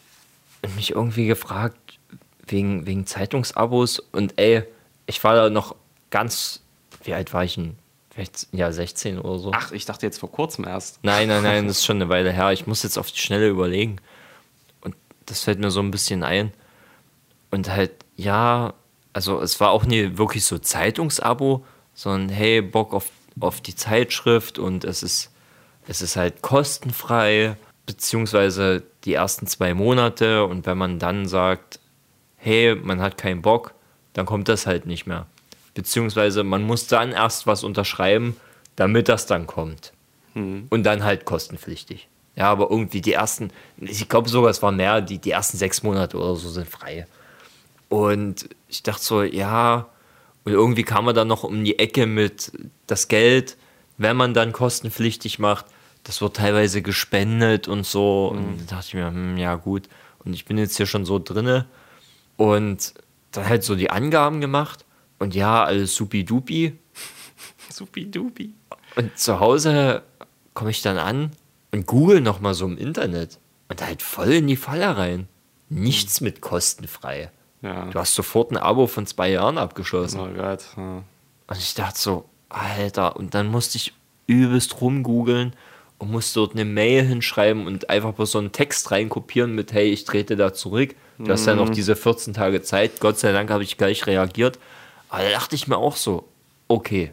und 0.61 0.75
mich 0.75 0.91
irgendwie 0.91 1.27
gefragt 1.27 1.99
wegen, 2.47 2.85
wegen 2.85 3.05
Zeitungsabos. 3.05 3.99
Und 3.99 4.33
ey, 4.37 4.63
ich 5.05 5.23
war 5.23 5.35
da 5.35 5.49
noch 5.49 5.75
ganz, 6.09 6.61
wie 7.03 7.13
alt 7.13 7.33
war 7.33 7.43
ich 7.43 7.55
denn? 7.55 7.77
Vielleicht, 8.17 8.47
ja, 8.51 8.71
16 8.71 9.19
oder 9.19 9.37
so. 9.37 9.51
Ach, 9.53 9.71
ich 9.71 9.85
dachte 9.85 10.03
jetzt 10.03 10.17
vor 10.17 10.31
kurzem 10.31 10.65
erst. 10.65 10.97
Nein, 11.03 11.27
nein, 11.27 11.43
nein, 11.43 11.67
das 11.67 11.77
ist 11.77 11.85
schon 11.85 11.97
eine 11.97 12.09
Weile 12.09 12.31
her. 12.31 12.51
Ich 12.51 12.65
muss 12.65 12.81
jetzt 12.81 12.97
auf 12.97 13.11
die 13.11 13.19
Schnelle 13.19 13.47
überlegen. 13.47 13.97
Und 14.81 14.95
das 15.27 15.43
fällt 15.43 15.59
mir 15.59 15.69
so 15.69 15.81
ein 15.81 15.91
bisschen 15.91 16.23
ein. 16.23 16.51
Und 17.51 17.69
halt, 17.69 17.91
ja, 18.15 18.73
also 19.13 19.39
es 19.39 19.59
war 19.59 19.69
auch 19.69 19.85
nie 19.85 20.17
wirklich 20.17 20.45
so 20.45 20.57
Zeitungsabo, 20.57 21.63
sondern 21.93 22.29
hey, 22.29 22.63
Bock 22.63 22.95
auf, 22.95 23.11
auf 23.39 23.61
die 23.61 23.75
Zeitschrift 23.75 24.57
und 24.57 24.83
es 24.83 25.03
ist, 25.03 25.31
es 25.87 26.01
ist 26.01 26.15
halt 26.15 26.41
kostenfrei, 26.41 27.55
beziehungsweise 27.85 28.81
die 29.05 29.13
ersten 29.13 29.45
zwei 29.45 29.75
Monate. 29.75 30.43
Und 30.43 30.65
wenn 30.65 30.79
man 30.79 30.97
dann 30.97 31.27
sagt, 31.27 31.79
hey, 32.37 32.73
man 32.73 32.99
hat 32.99 33.19
keinen 33.19 33.43
Bock, 33.43 33.75
dann 34.13 34.25
kommt 34.25 34.49
das 34.49 34.65
halt 34.65 34.87
nicht 34.87 35.05
mehr. 35.05 35.27
Beziehungsweise 35.77 36.43
man 36.43 36.63
muss 36.63 36.87
dann 36.87 37.11
erst 37.11 37.45
was 37.45 37.63
unterschreiben, 37.63 38.35
damit 38.75 39.09
das 39.09 39.27
dann 39.27 39.45
kommt. 39.45 39.93
Und 40.71 40.83
dann 40.83 41.03
halt 41.03 41.25
kostenpflichtig. 41.25 42.07
Ja, 42.35 42.45
aber 42.49 42.71
irgendwie 42.71 42.99
die 42.99 43.13
ersten, 43.13 43.51
ich 43.79 44.09
glaube 44.09 44.27
sogar, 44.27 44.49
es 44.49 44.63
waren 44.63 44.75
mehr, 44.75 45.01
die, 45.01 45.19
die 45.19 45.29
ersten 45.29 45.55
sechs 45.55 45.83
Monate 45.83 46.17
oder 46.17 46.35
so 46.35 46.49
sind 46.49 46.67
frei. 46.67 47.05
Und 47.89 48.49
ich 48.67 48.81
dachte 48.81 49.03
so, 49.03 49.21
ja, 49.21 49.85
und 50.45 50.51
irgendwie 50.51 50.81
kam 50.81 51.05
man 51.05 51.13
dann 51.13 51.27
noch 51.27 51.43
um 51.43 51.63
die 51.63 51.77
Ecke 51.77 52.07
mit 52.07 52.51
das 52.87 53.07
Geld, 53.07 53.55
wenn 53.99 54.17
man 54.17 54.33
dann 54.33 54.51
kostenpflichtig 54.51 55.37
macht, 55.37 55.67
das 56.05 56.21
wird 56.21 56.37
teilweise 56.37 56.81
gespendet 56.81 57.67
und 57.67 57.85
so. 57.85 58.29
Und 58.29 58.61
da 58.65 58.77
dachte 58.77 58.87
ich 58.87 58.93
mir, 58.95 59.07
hm, 59.07 59.37
ja 59.37 59.53
gut. 59.53 59.83
Und 60.25 60.33
ich 60.33 60.45
bin 60.45 60.57
jetzt 60.57 60.75
hier 60.75 60.87
schon 60.87 61.05
so 61.05 61.19
drinne 61.19 61.67
und 62.35 62.95
dann 63.31 63.47
halt 63.47 63.63
so 63.63 63.75
die 63.75 63.91
Angaben 63.91 64.41
gemacht 64.41 64.85
und 65.19 65.35
ja, 65.35 65.63
alles 65.63 65.95
supi-dupi. 65.95 66.73
Supi-dupi. 67.69 68.53
Und 68.95 69.17
zu 69.17 69.39
Hause 69.39 70.03
komme 70.53 70.71
ich 70.71 70.81
dann 70.81 70.97
an 70.97 71.31
und 71.71 71.85
google 71.85 72.21
nochmal 72.21 72.53
so 72.53 72.65
im 72.65 72.77
Internet 72.77 73.39
und 73.69 73.81
halt 73.81 74.01
voll 74.01 74.33
in 74.33 74.47
die 74.47 74.55
Falle 74.55 74.97
rein. 74.97 75.27
Nichts 75.69 76.21
mit 76.21 76.41
kostenfrei. 76.41 77.31
Ja. 77.61 77.85
Du 77.85 77.99
hast 77.99 78.15
sofort 78.15 78.51
ein 78.51 78.57
Abo 78.57 78.87
von 78.87 79.05
zwei 79.05 79.31
Jahren 79.31 79.57
abgeschlossen. 79.57 80.19
Oh 80.19 80.29
Gott. 80.29 80.65
ja. 80.77 81.03
Und 81.47 81.57
ich 81.57 81.73
dachte 81.75 81.99
so, 81.99 82.25
Alter, 82.49 83.15
und 83.15 83.33
dann 83.33 83.47
musste 83.47 83.77
ich 83.77 83.93
übelst 84.27 84.81
rumgoogeln 84.81 85.53
und 85.97 86.11
musste 86.11 86.39
dort 86.39 86.53
eine 86.53 86.65
Mail 86.65 87.03
hinschreiben 87.05 87.65
und 87.65 87.89
einfach 87.89 88.13
bloß 88.13 88.31
so 88.31 88.39
einen 88.39 88.51
Text 88.51 88.91
reinkopieren 88.91 89.55
mit, 89.55 89.73
hey, 89.73 89.89
ich 89.89 90.05
trete 90.05 90.35
da 90.35 90.53
zurück. 90.53 90.95
Du 91.17 91.31
hast 91.31 91.47
ja 91.47 91.55
noch 91.55 91.69
diese 91.69 91.95
14 91.95 92.33
Tage 92.35 92.61
Zeit. 92.61 92.99
Gott 92.99 93.17
sei 93.17 93.31
Dank 93.31 93.49
habe 93.49 93.63
ich 93.63 93.77
gleich 93.77 94.05
reagiert. 94.05 94.59
Aber 95.09 95.23
da 95.23 95.29
dachte 95.31 95.55
ich 95.55 95.67
mir 95.67 95.77
auch 95.77 95.95
so, 95.95 96.27
okay, 96.67 97.11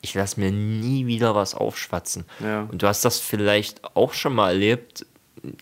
ich 0.00 0.14
lasse 0.14 0.40
mir 0.40 0.50
nie 0.50 1.06
wieder 1.06 1.34
was 1.34 1.54
aufschwatzen. 1.54 2.24
Ja. 2.40 2.66
Und 2.70 2.82
du 2.82 2.86
hast 2.88 3.04
das 3.04 3.20
vielleicht 3.20 3.80
auch 3.96 4.12
schon 4.14 4.34
mal 4.34 4.50
erlebt, 4.50 5.06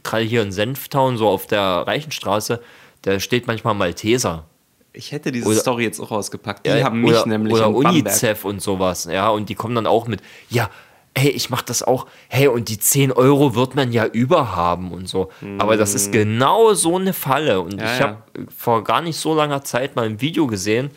gerade 0.02 0.24
hier 0.24 0.42
in 0.42 0.52
Senftown, 0.52 1.16
so 1.16 1.28
auf 1.28 1.46
der 1.46 1.62
Reichenstraße, 1.86 2.60
da 3.02 3.20
steht 3.20 3.46
manchmal 3.46 3.74
Malteser. 3.74 4.44
Ich 4.92 5.12
hätte 5.12 5.30
diese 5.30 5.46
Oder- 5.46 5.60
Story 5.60 5.84
jetzt 5.84 6.00
auch 6.00 6.10
ausgepackt. 6.10 6.66
Die 6.66 6.70
Ja, 6.70 6.84
haben 6.84 7.00
mich 7.00 7.10
oder, 7.12 7.26
nämlich 7.26 7.52
oder. 7.54 7.70
UNICEF 7.70 8.44
und 8.44 8.60
sowas, 8.60 9.04
ja, 9.04 9.28
und 9.28 9.48
die 9.48 9.54
kommen 9.54 9.74
dann 9.74 9.86
auch 9.86 10.06
mit, 10.06 10.20
ja, 10.48 10.68
hey, 11.16 11.30
ich 11.30 11.50
mach 11.50 11.62
das 11.62 11.82
auch, 11.82 12.06
hey, 12.28 12.48
und 12.48 12.68
die 12.68 12.78
10 12.78 13.12
Euro 13.12 13.54
wird 13.54 13.74
man 13.74 13.92
ja 13.92 14.06
überhaben 14.06 14.92
und 14.92 15.08
so. 15.08 15.30
Aber 15.58 15.76
das 15.76 15.94
ist 15.94 16.12
genau 16.12 16.72
so 16.74 16.96
eine 16.96 17.12
Falle. 17.12 17.60
Und. 17.60 17.80
Ja, 17.80 17.92
ich 17.92 18.00
ja. 18.00 18.06
habe 18.06 18.22
vor 18.56 18.84
gar 18.84 19.02
nicht 19.02 19.18
so 19.18 19.34
langer 19.34 19.62
Zeit 19.64 19.96
mal 19.96 20.06
ein 20.06 20.20
Video 20.20 20.46
gesehen, 20.46 20.90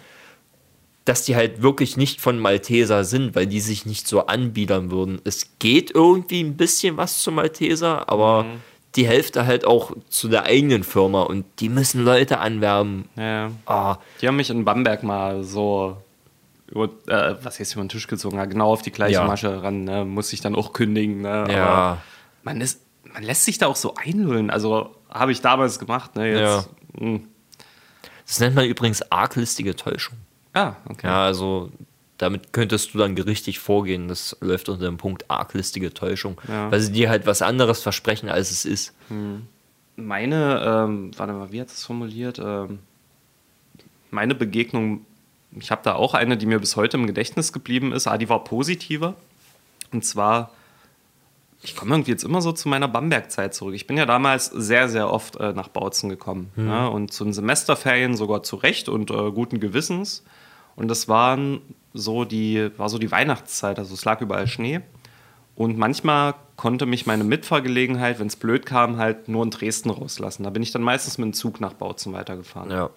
dass 1.06 1.24
die 1.26 1.36
halt 1.36 1.62
wirklich 1.62 1.98
nicht 1.98 2.22
von 2.22 2.39
Malteser 2.39 3.04
sind, 3.04 3.36
weil 3.36 3.46
die 3.48 3.60
sich 3.60 3.86
nicht 3.86 4.08
so 4.08 4.26
anbiedern 4.28 4.89
würden. 4.89 5.20
Es 5.26 5.58
geht 5.60 5.92
irgendwie 5.94 6.42
ein 6.42 6.56
bisschen 6.56 6.96
was 6.98 7.20
zu 7.20 7.32
Malteser, 7.32 8.08
aber 8.10 8.44
Mhm. 8.44 8.62
die 8.96 9.06
Hälfte 9.08 9.46
halt 9.46 9.66
auch 9.66 9.92
zu 10.10 10.30
der 10.30 10.44
eigenen 10.44 10.84
Firma 10.84 11.24
und 11.24 11.46
die 11.60 11.68
müssen 11.70 12.04
Leute 12.06 12.39
anwerben. 12.39 13.10
Ja. 13.18 13.52
Ah, 13.66 13.98
Die 14.22 14.28
haben 14.28 14.38
mich 14.38 14.50
in 14.50 14.63
Bamberg 14.63 15.04
mal 15.04 15.44
so, 15.44 15.98
über, 16.70 16.86
äh, 17.08 17.36
was 17.44 17.60
heißt 17.60 17.74
über 17.74 17.84
den 17.84 17.89
Tisch 17.89 18.08
gezogen, 18.08 18.38
ja, 18.38 18.46
genau 18.46 18.72
auf 18.72 18.82
die 18.82 18.92
gleiche 18.92 19.16
Ja. 19.16 19.26
Masche 19.28 19.62
ran, 19.62 19.84
ne? 19.84 20.06
muss 20.06 20.32
ich 20.32 20.39
dann 20.42 20.56
auch 20.56 20.72
kündigen. 20.74 21.22
Ne? 21.22 21.48
Ja. 21.50 21.66
Aber 21.66 22.02
man, 22.44 22.62
ist, 22.62 22.80
man 23.13 23.24
lässt 23.24 23.44
sich 23.46 23.58
da 23.58 23.68
auch 23.68 23.76
so 23.76 23.96
einlullen. 23.96 24.50
Also 24.50 24.96
habe 25.10 25.32
ich 25.34 25.42
damals 25.42 25.80
gemacht. 25.80 26.16
Ne? 26.16 26.32
Jetzt, 26.39 26.70
hm. 26.98 27.28
das 28.26 28.39
nennt 28.39 28.56
man 28.56 28.66
übrigens 28.66 29.12
arglistige 29.12 29.76
Täuschung. 29.76 30.18
Ah, 30.54 30.76
okay. 30.88 31.08
Ja, 31.08 31.26
also 31.26 31.72
damit 32.18 32.54
könntest 32.54 32.94
du 32.94 33.00
dann 33.00 33.16
gerichtlich 33.16 33.60
vorgehen. 33.60 34.08
Das 34.08 34.38
läuft 34.39 34.70
unter 34.70 34.86
dem 34.86 34.98
Punkt 34.98 35.30
arglistige 35.30 35.94
Täuschung. 35.94 36.39
Ja. 36.48 36.72
Weil 36.72 36.80
sie 36.80 36.92
dir 36.92 37.10
halt 37.10 37.26
was 37.26 37.42
anderes 37.42 37.82
versprechen, 37.82 38.30
als 38.30 38.52
es 38.52 38.66
ist. 38.66 38.94
Meine, 39.96 40.62
ähm, 40.66 41.12
warte 41.18 41.34
mal, 41.34 41.52
wie 41.52 41.60
hat 41.60 41.68
es 41.68 41.84
formuliert? 41.86 42.39
Ähm, 42.39 42.80
meine 44.10 44.36
Begegnung, 44.36 45.06
ich 45.52 45.72
habe 45.72 45.82
da 45.84 45.96
auch 45.96 46.13
eine, 46.13 46.38
die 46.38 46.46
mir 46.46 46.60
bis 46.60 46.76
heute 46.76 46.98
im 46.98 47.08
Gedächtnis 47.08 47.52
geblieben 47.52 47.92
ist, 47.92 48.08
ah, 48.08 48.18
die 48.18 48.30
war 48.30 48.44
positiver. 48.44 49.16
Und 49.92 50.06
zwar, 50.06 50.52
ich 51.62 51.76
komme 51.76 51.96
irgendwie 51.96 52.12
jetzt 52.12 52.24
immer 52.24 52.42
so 52.42 52.52
zu 52.52 52.70
meiner 52.70 52.88
Bamberg-Zeit 52.88 53.54
zurück. 53.54 53.76
Ich 53.76 53.86
bin 53.86 53.98
ja 53.98 54.06
damals 54.06 54.46
sehr, 54.46 54.88
sehr 54.88 55.12
oft 55.12 55.36
äh, 55.38 55.54
nach 55.54 55.68
Bautzen 55.68 56.10
gekommen. 56.10 56.52
Ne? 56.56 56.89
Und 56.89 57.12
zu 57.12 57.24
den 57.24 57.34
Semesterferien 57.34 58.16
sogar 58.16 58.44
zu 58.44 58.56
Recht 58.56 58.88
und 58.88 59.12
äh, 59.12 59.32
guten 59.32 59.60
Gewissens. 59.60 60.24
Und 60.76 60.88
das 60.88 61.08
waren 61.08 61.62
so 61.94 62.26
die, 62.26 62.72
war 62.78 62.90
so 62.90 62.98
die 62.98 63.12
Weihnachtszeit, 63.12 63.78
also 63.78 63.94
es 63.94 64.06
lag 64.06 64.22
überall 64.22 64.48
Schnee. 64.48 64.82
Und 65.56 65.78
manchmal 65.78 66.34
konnte 66.56 66.86
mich 66.86 67.06
meine 67.06 67.24
Mitfahrgelegenheit, 67.24 68.20
wenn 68.20 68.28
es 68.28 68.36
blöd 68.36 68.66
kam, 68.66 68.98
halt 68.98 69.28
nur 69.28 69.44
in 69.44 69.52
Dresden 69.52 69.92
rauslassen. 69.92 70.44
Da 70.44 70.50
bin 70.50 70.64
ich 70.64 70.72
dann 70.72 70.82
meistens 70.82 71.18
mit 71.18 71.26
dem 71.26 71.34
Zug 71.34 71.62
nach 71.62 71.74
Bautzen 71.74 72.14
weitergefahren. 72.14 72.72
Ja. 72.72 72.90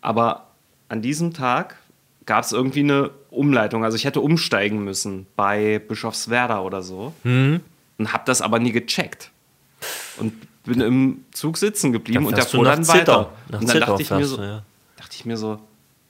Aber 0.00 0.48
an 0.88 1.02
diesem 1.02 1.34
Tag 1.34 1.76
gab 2.24 2.44
es 2.44 2.52
irgendwie 2.52 2.80
eine 2.80 3.10
Umleitung. 3.30 3.84
Also 3.84 3.96
ich 3.96 4.04
hätte 4.04 4.20
umsteigen 4.20 4.82
müssen 4.82 5.26
bei 5.36 5.78
Bischofswerda 5.78 6.60
oder 6.60 6.82
so. 6.82 7.12
Mhm. 7.24 7.60
Und 7.98 8.12
habe 8.12 8.22
das 8.26 8.40
aber 8.40 8.58
nie 8.58 8.72
gecheckt. 8.72 9.30
Und 10.18 10.32
bin 10.64 10.80
im 10.80 11.24
Zug 11.32 11.58
sitzen 11.58 11.92
geblieben 11.92 12.26
und 12.26 12.36
nach 12.36 12.50
dann 12.50 12.88
weiter. 12.88 13.32
Nach 13.48 13.60
und 13.60 13.68
dann 13.68 13.80
dachte 13.80 14.02
ich, 14.02 14.10
mir 14.10 14.26
so, 14.26 14.40
ja. 14.40 14.62
dachte 14.96 15.16
ich 15.16 15.24
mir 15.24 15.36
so, 15.36 15.58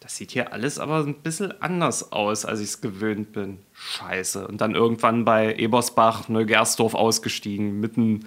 das 0.03 0.17
sieht 0.17 0.33
hier 0.33 0.53
alles 0.53 0.81
aber 0.81 0.99
ein 1.05 1.15
bisschen 1.15 1.61
anders 1.63 2.11
aus, 2.13 2.45
als 2.45 2.59
ich 2.61 2.67
es 2.67 2.81
gewöhnt 2.81 3.33
bin. 3.33 3.59
Scheiße. 3.73 4.49
Und 4.49 4.61
dann 4.61 4.75
irgendwann 4.75 5.25
bei 5.25 5.55
Ebersbach, 5.55 6.29
Neugersdorf 6.29 6.95
ausgestiegen, 6.95 7.79
mitten 7.79 8.27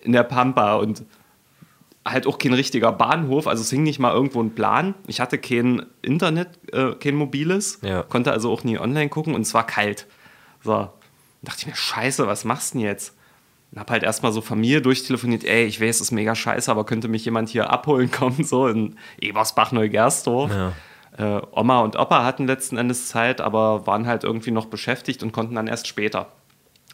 in 0.00 0.12
der 0.12 0.22
Pampa 0.24 0.74
und 0.76 1.02
halt 2.04 2.26
auch 2.26 2.36
kein 2.36 2.52
richtiger 2.52 2.92
Bahnhof, 2.92 3.46
also 3.46 3.62
es 3.62 3.70
hing 3.70 3.82
nicht 3.82 3.98
mal 3.98 4.12
irgendwo 4.12 4.42
ein 4.42 4.54
Plan. 4.54 4.94
Ich 5.06 5.20
hatte 5.20 5.38
kein 5.38 5.86
Internet, 6.02 6.48
äh, 6.72 6.92
kein 6.96 7.14
mobiles, 7.14 7.78
Ja. 7.80 8.02
konnte 8.02 8.30
also 8.30 8.52
auch 8.52 8.62
nie 8.62 8.78
online 8.78 9.08
gucken 9.08 9.34
und 9.34 9.40
es 9.40 9.54
war 9.54 9.66
kalt. 9.66 10.06
So, 10.62 10.90
dachte 11.40 11.60
ich 11.62 11.66
mir, 11.68 11.74
scheiße, 11.74 12.26
was 12.26 12.44
machst 12.44 12.74
du 12.74 12.78
denn 12.78 12.86
jetzt? 12.86 13.14
Und 13.72 13.80
hab 13.80 13.90
halt 13.90 14.02
erstmal 14.02 14.32
so 14.32 14.42
Familie 14.42 14.82
durchtelefoniert, 14.82 15.44
ey, 15.44 15.64
ich 15.64 15.80
weiß, 15.80 15.96
es 15.96 16.00
ist 16.02 16.10
mega 16.10 16.34
scheiße, 16.34 16.70
aber 16.70 16.84
könnte 16.84 17.08
mich 17.08 17.24
jemand 17.24 17.48
hier 17.48 17.70
abholen 17.70 18.10
kommen, 18.10 18.44
so 18.44 18.68
in 18.68 18.96
Ebersbach, 19.18 19.72
Neugersdorf. 19.72 20.50
Ja. 20.50 20.72
Äh, 21.16 21.40
Oma 21.52 21.80
und 21.80 21.96
Opa 21.96 22.24
hatten 22.24 22.46
letzten 22.46 22.76
Endes 22.76 23.08
Zeit, 23.08 23.40
aber 23.40 23.86
waren 23.86 24.06
halt 24.06 24.24
irgendwie 24.24 24.50
noch 24.50 24.66
beschäftigt 24.66 25.22
und 25.22 25.32
konnten 25.32 25.54
dann 25.54 25.66
erst 25.66 25.86
später. 25.86 26.28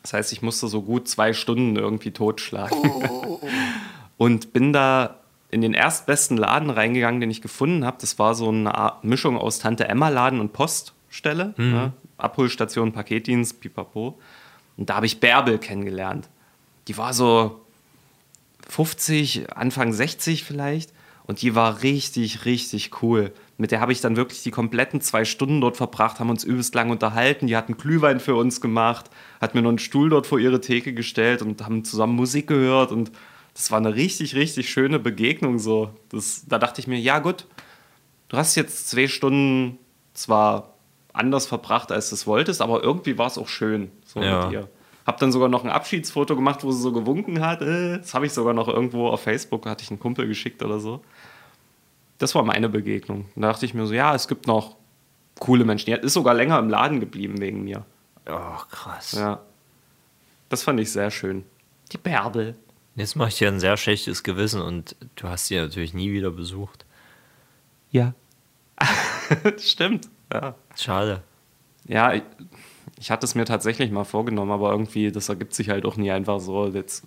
Das 0.02 0.12
heißt, 0.12 0.32
ich 0.32 0.42
musste 0.42 0.68
so 0.68 0.82
gut 0.82 1.08
zwei 1.08 1.32
Stunden 1.32 1.76
irgendwie 1.76 2.10
totschlagen. 2.10 2.78
und 4.16 4.52
bin 4.52 4.72
da 4.72 5.16
in 5.50 5.62
den 5.62 5.74
erstbesten 5.74 6.36
Laden 6.36 6.70
reingegangen, 6.70 7.20
den 7.20 7.30
ich 7.30 7.42
gefunden 7.42 7.84
habe. 7.84 7.96
Das 8.00 8.18
war 8.18 8.34
so 8.34 8.48
eine 8.48 8.74
Art 8.74 9.04
Mischung 9.04 9.36
aus 9.36 9.58
Tante 9.58 9.88
Emma 9.88 10.08
Laden 10.08 10.40
und 10.40 10.52
Poststelle, 10.52 11.54
ne? 11.56 11.92
Abholstation, 12.18 12.92
Paketdienst, 12.92 13.60
pipapo. 13.60 14.18
Und 14.76 14.90
da 14.90 14.96
habe 14.96 15.06
ich 15.06 15.20
Bärbel 15.20 15.58
kennengelernt. 15.58 16.28
Die 16.88 16.96
war 16.96 17.12
so 17.14 17.60
50, 18.68 19.56
Anfang 19.56 19.92
60 19.92 20.44
vielleicht. 20.44 20.92
Und 21.24 21.42
die 21.42 21.54
war 21.54 21.82
richtig, 21.82 22.44
richtig 22.44 23.02
cool. 23.02 23.32
Mit 23.60 23.72
der 23.72 23.80
habe 23.80 23.92
ich 23.92 24.00
dann 24.00 24.16
wirklich 24.16 24.42
die 24.42 24.50
kompletten 24.50 25.02
zwei 25.02 25.26
Stunden 25.26 25.60
dort 25.60 25.76
verbracht, 25.76 26.18
haben 26.18 26.30
uns 26.30 26.44
übelst 26.44 26.74
lang 26.74 26.90
unterhalten. 26.90 27.46
Die 27.46 27.56
hatten 27.58 27.76
Glühwein 27.76 28.18
für 28.18 28.34
uns 28.34 28.62
gemacht, 28.62 29.10
hat 29.38 29.54
mir 29.54 29.60
noch 29.60 29.68
einen 29.68 29.78
Stuhl 29.78 30.08
dort 30.08 30.26
vor 30.26 30.38
ihre 30.38 30.62
Theke 30.62 30.94
gestellt 30.94 31.42
und 31.42 31.62
haben 31.62 31.84
zusammen 31.84 32.16
Musik 32.16 32.46
gehört. 32.46 32.90
Und 32.90 33.12
das 33.52 33.70
war 33.70 33.76
eine 33.76 33.94
richtig, 33.94 34.34
richtig 34.34 34.70
schöne 34.70 34.98
Begegnung. 34.98 35.58
So. 35.58 35.90
Das, 36.08 36.46
da 36.48 36.58
dachte 36.58 36.80
ich 36.80 36.86
mir, 36.86 36.98
ja 36.98 37.18
gut, 37.18 37.46
du 38.28 38.38
hast 38.38 38.54
jetzt 38.54 38.88
zwei 38.88 39.08
Stunden 39.08 39.76
zwar 40.14 40.72
anders 41.12 41.46
verbracht, 41.46 41.92
als 41.92 42.08
du 42.08 42.14
es 42.14 42.26
wolltest, 42.26 42.62
aber 42.62 42.82
irgendwie 42.82 43.18
war 43.18 43.26
es 43.26 43.36
auch 43.36 43.48
schön 43.48 43.90
so 44.06 44.22
Ja. 44.22 44.44
mit 44.46 44.52
ihr. 44.54 44.68
Hab 45.06 45.18
dann 45.18 45.32
sogar 45.32 45.50
noch 45.50 45.64
ein 45.64 45.70
Abschiedsfoto 45.70 46.34
gemacht, 46.34 46.64
wo 46.64 46.72
sie 46.72 46.80
so 46.80 46.92
gewunken 46.92 47.40
hat. 47.44 47.60
Äh, 47.60 47.98
Das 47.98 48.14
habe 48.14 48.24
ich 48.24 48.32
sogar 48.32 48.54
noch 48.54 48.68
irgendwo 48.68 49.08
auf 49.08 49.20
Facebook, 49.22 49.66
hatte 49.66 49.82
ich 49.84 49.90
einen 49.90 50.00
Kumpel 50.00 50.26
geschickt 50.26 50.62
oder 50.62 50.80
so. 50.80 51.02
Das 52.20 52.34
war 52.34 52.44
meine 52.44 52.68
Begegnung. 52.68 53.24
Und 53.34 53.42
da 53.42 53.48
dachte 53.48 53.64
ich 53.64 53.72
mir 53.72 53.86
so, 53.86 53.94
ja, 53.94 54.14
es 54.14 54.28
gibt 54.28 54.46
noch 54.46 54.76
coole 55.38 55.64
Menschen. 55.64 55.86
Die 55.86 55.92
ist 55.92 56.12
sogar 56.12 56.34
länger 56.34 56.58
im 56.58 56.68
Laden 56.68 57.00
geblieben 57.00 57.40
wegen 57.40 57.64
mir. 57.64 57.86
Oh, 58.28 58.58
krass. 58.70 59.12
Ja. 59.12 59.40
Das 60.50 60.62
fand 60.62 60.78
ich 60.80 60.92
sehr 60.92 61.10
schön. 61.10 61.46
Die 61.92 61.96
Bärbel. 61.96 62.56
Jetzt 62.94 63.16
mache 63.16 63.30
ich 63.30 63.38
dir 63.38 63.48
ein 63.48 63.58
sehr 63.58 63.78
schlechtes 63.78 64.22
Gewissen 64.22 64.60
und 64.60 64.96
du 65.16 65.28
hast 65.28 65.46
sie 65.46 65.56
natürlich 65.56 65.94
nie 65.94 66.12
wieder 66.12 66.30
besucht. 66.30 66.84
Ja. 67.90 68.12
Stimmt. 69.58 70.10
Ja. 70.30 70.54
Schade. 70.76 71.22
Ja, 71.86 72.12
ich, 72.12 72.22
ich 72.98 73.10
hatte 73.10 73.24
es 73.24 73.34
mir 73.34 73.46
tatsächlich 73.46 73.90
mal 73.90 74.04
vorgenommen, 74.04 74.50
aber 74.50 74.72
irgendwie, 74.72 75.10
das 75.10 75.30
ergibt 75.30 75.54
sich 75.54 75.70
halt 75.70 75.86
auch 75.86 75.96
nie 75.96 76.10
einfach 76.10 76.38
so. 76.38 76.66
Jetzt, 76.66 77.06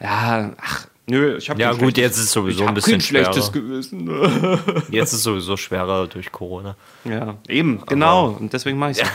ja, 0.00 0.54
ach, 0.58 0.88
nö, 1.06 1.36
ich 1.36 1.50
habe 1.50 1.60
Ja, 1.60 1.72
gut, 1.72 1.96
jetzt 1.96 2.16
ist 2.16 2.24
es 2.24 2.32
sowieso 2.32 2.66
ein 2.66 2.74
bisschen 2.74 2.92
kein 2.92 3.00
schlechtes 3.00 3.46
schwerer. 3.46 3.52
Gewissen. 3.52 4.08
Jetzt 4.90 5.12
ist 5.12 5.18
es 5.18 5.22
sowieso 5.22 5.56
schwerer 5.56 6.06
durch 6.06 6.32
Corona. 6.32 6.76
Ja, 7.04 7.36
eben, 7.48 7.82
genau. 7.86 8.28
Und 8.28 8.52
deswegen 8.52 8.78
mache 8.78 8.92
ich 8.92 9.02
es 9.02 9.10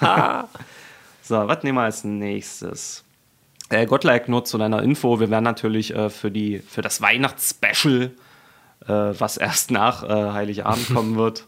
ja. 0.00 0.48
so, 1.22 1.34
was 1.48 1.62
nehmen 1.62 1.78
wir 1.78 1.82
als 1.82 2.04
nächstes? 2.04 3.04
Äh, 3.70 3.86
Gottlike, 3.86 4.30
nur 4.30 4.44
zu 4.44 4.56
deiner 4.56 4.82
Info, 4.82 5.20
wir 5.20 5.30
werden 5.30 5.44
natürlich 5.44 5.94
äh, 5.94 6.08
für, 6.08 6.30
die, 6.30 6.58
für 6.60 6.80
das 6.80 7.02
Weihnachtsspecial, 7.02 8.12
äh, 8.86 8.88
was 8.88 9.36
erst 9.36 9.70
nach 9.70 10.02
äh, 10.02 10.32
Heiligabend 10.32 10.88
kommen 10.94 11.16
wird, 11.16 11.44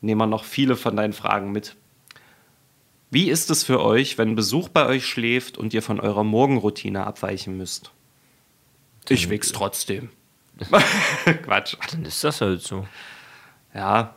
nehmen 0.00 0.20
wir 0.20 0.26
noch 0.26 0.44
viele 0.44 0.76
von 0.76 0.96
deinen 0.96 1.12
Fragen 1.12 1.52
mit. 1.52 1.76
Wie 3.10 3.30
ist 3.30 3.50
es 3.50 3.62
für 3.62 3.80
euch, 3.82 4.18
wenn 4.18 4.34
Besuch 4.34 4.70
bei 4.70 4.86
euch 4.86 5.06
schläft 5.06 5.58
und 5.58 5.74
ihr 5.74 5.82
von 5.82 6.00
eurer 6.00 6.24
Morgenroutine 6.24 7.06
abweichen 7.06 7.56
müsst? 7.56 7.92
Ich 9.14 9.28
wichs 9.30 9.52
trotzdem. 9.52 10.10
Quatsch. 11.42 11.76
Dann 11.90 12.04
ist 12.04 12.22
das 12.24 12.40
halt 12.40 12.62
so. 12.62 12.86
Ja, 13.74 14.14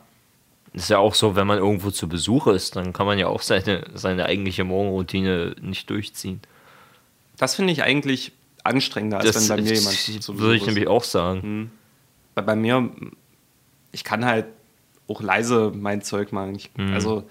Ist 0.72 0.90
ja 0.90 0.98
auch 0.98 1.14
so, 1.14 1.34
wenn 1.34 1.46
man 1.46 1.58
irgendwo 1.58 1.90
zu 1.90 2.08
Besuch 2.08 2.46
ist, 2.48 2.76
dann 2.76 2.92
kann 2.92 3.06
man 3.06 3.18
ja 3.18 3.26
auch 3.28 3.40
seine, 3.42 3.86
seine 3.94 4.26
eigentliche 4.26 4.64
Morgenroutine 4.64 5.56
nicht 5.60 5.88
durchziehen. 5.90 6.40
das 7.38 7.54
finde 7.54 7.72
ich 7.72 7.82
eigentlich 7.82 8.32
anstrengender, 8.64 9.20
als 9.20 9.48
wenn 9.48 9.56
bei 9.56 9.62
mir 9.62 9.74
jemand 9.74 9.96
zu 9.96 10.38
würde 10.38 10.54
ich 10.56 10.60
Besuch 10.60 10.68
ist. 10.68 10.74
nämlich 10.74 10.88
auch 10.88 11.04
sagen. 11.04 11.70
Weil 12.34 12.44
bei 12.44 12.56
mir, 12.56 12.90
ich 13.92 14.04
kann 14.04 14.24
halt 14.26 14.46
auch 15.08 15.22
leise 15.22 15.72
mein 15.74 16.02
Zeug 16.02 16.32
machen. 16.32 16.54
Ich, 16.56 16.70
Also 16.92 17.24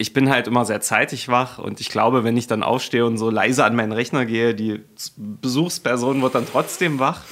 ich 0.00 0.14
bin 0.14 0.30
halt 0.30 0.46
immer 0.46 0.64
sehr 0.64 0.80
zeitig 0.80 1.28
wach 1.28 1.58
und 1.58 1.78
ich 1.78 1.90
glaube, 1.90 2.24
wenn 2.24 2.34
ich 2.34 2.46
dann 2.46 2.62
aufstehe 2.62 3.04
und 3.04 3.18
so 3.18 3.28
leise 3.28 3.66
an 3.66 3.76
meinen 3.76 3.92
Rechner 3.92 4.24
gehe, 4.24 4.54
die 4.54 4.80
Besuchsperson 5.18 6.22
wird 6.22 6.34
dann 6.34 6.46
trotzdem 6.50 6.98
wach. 6.98 7.24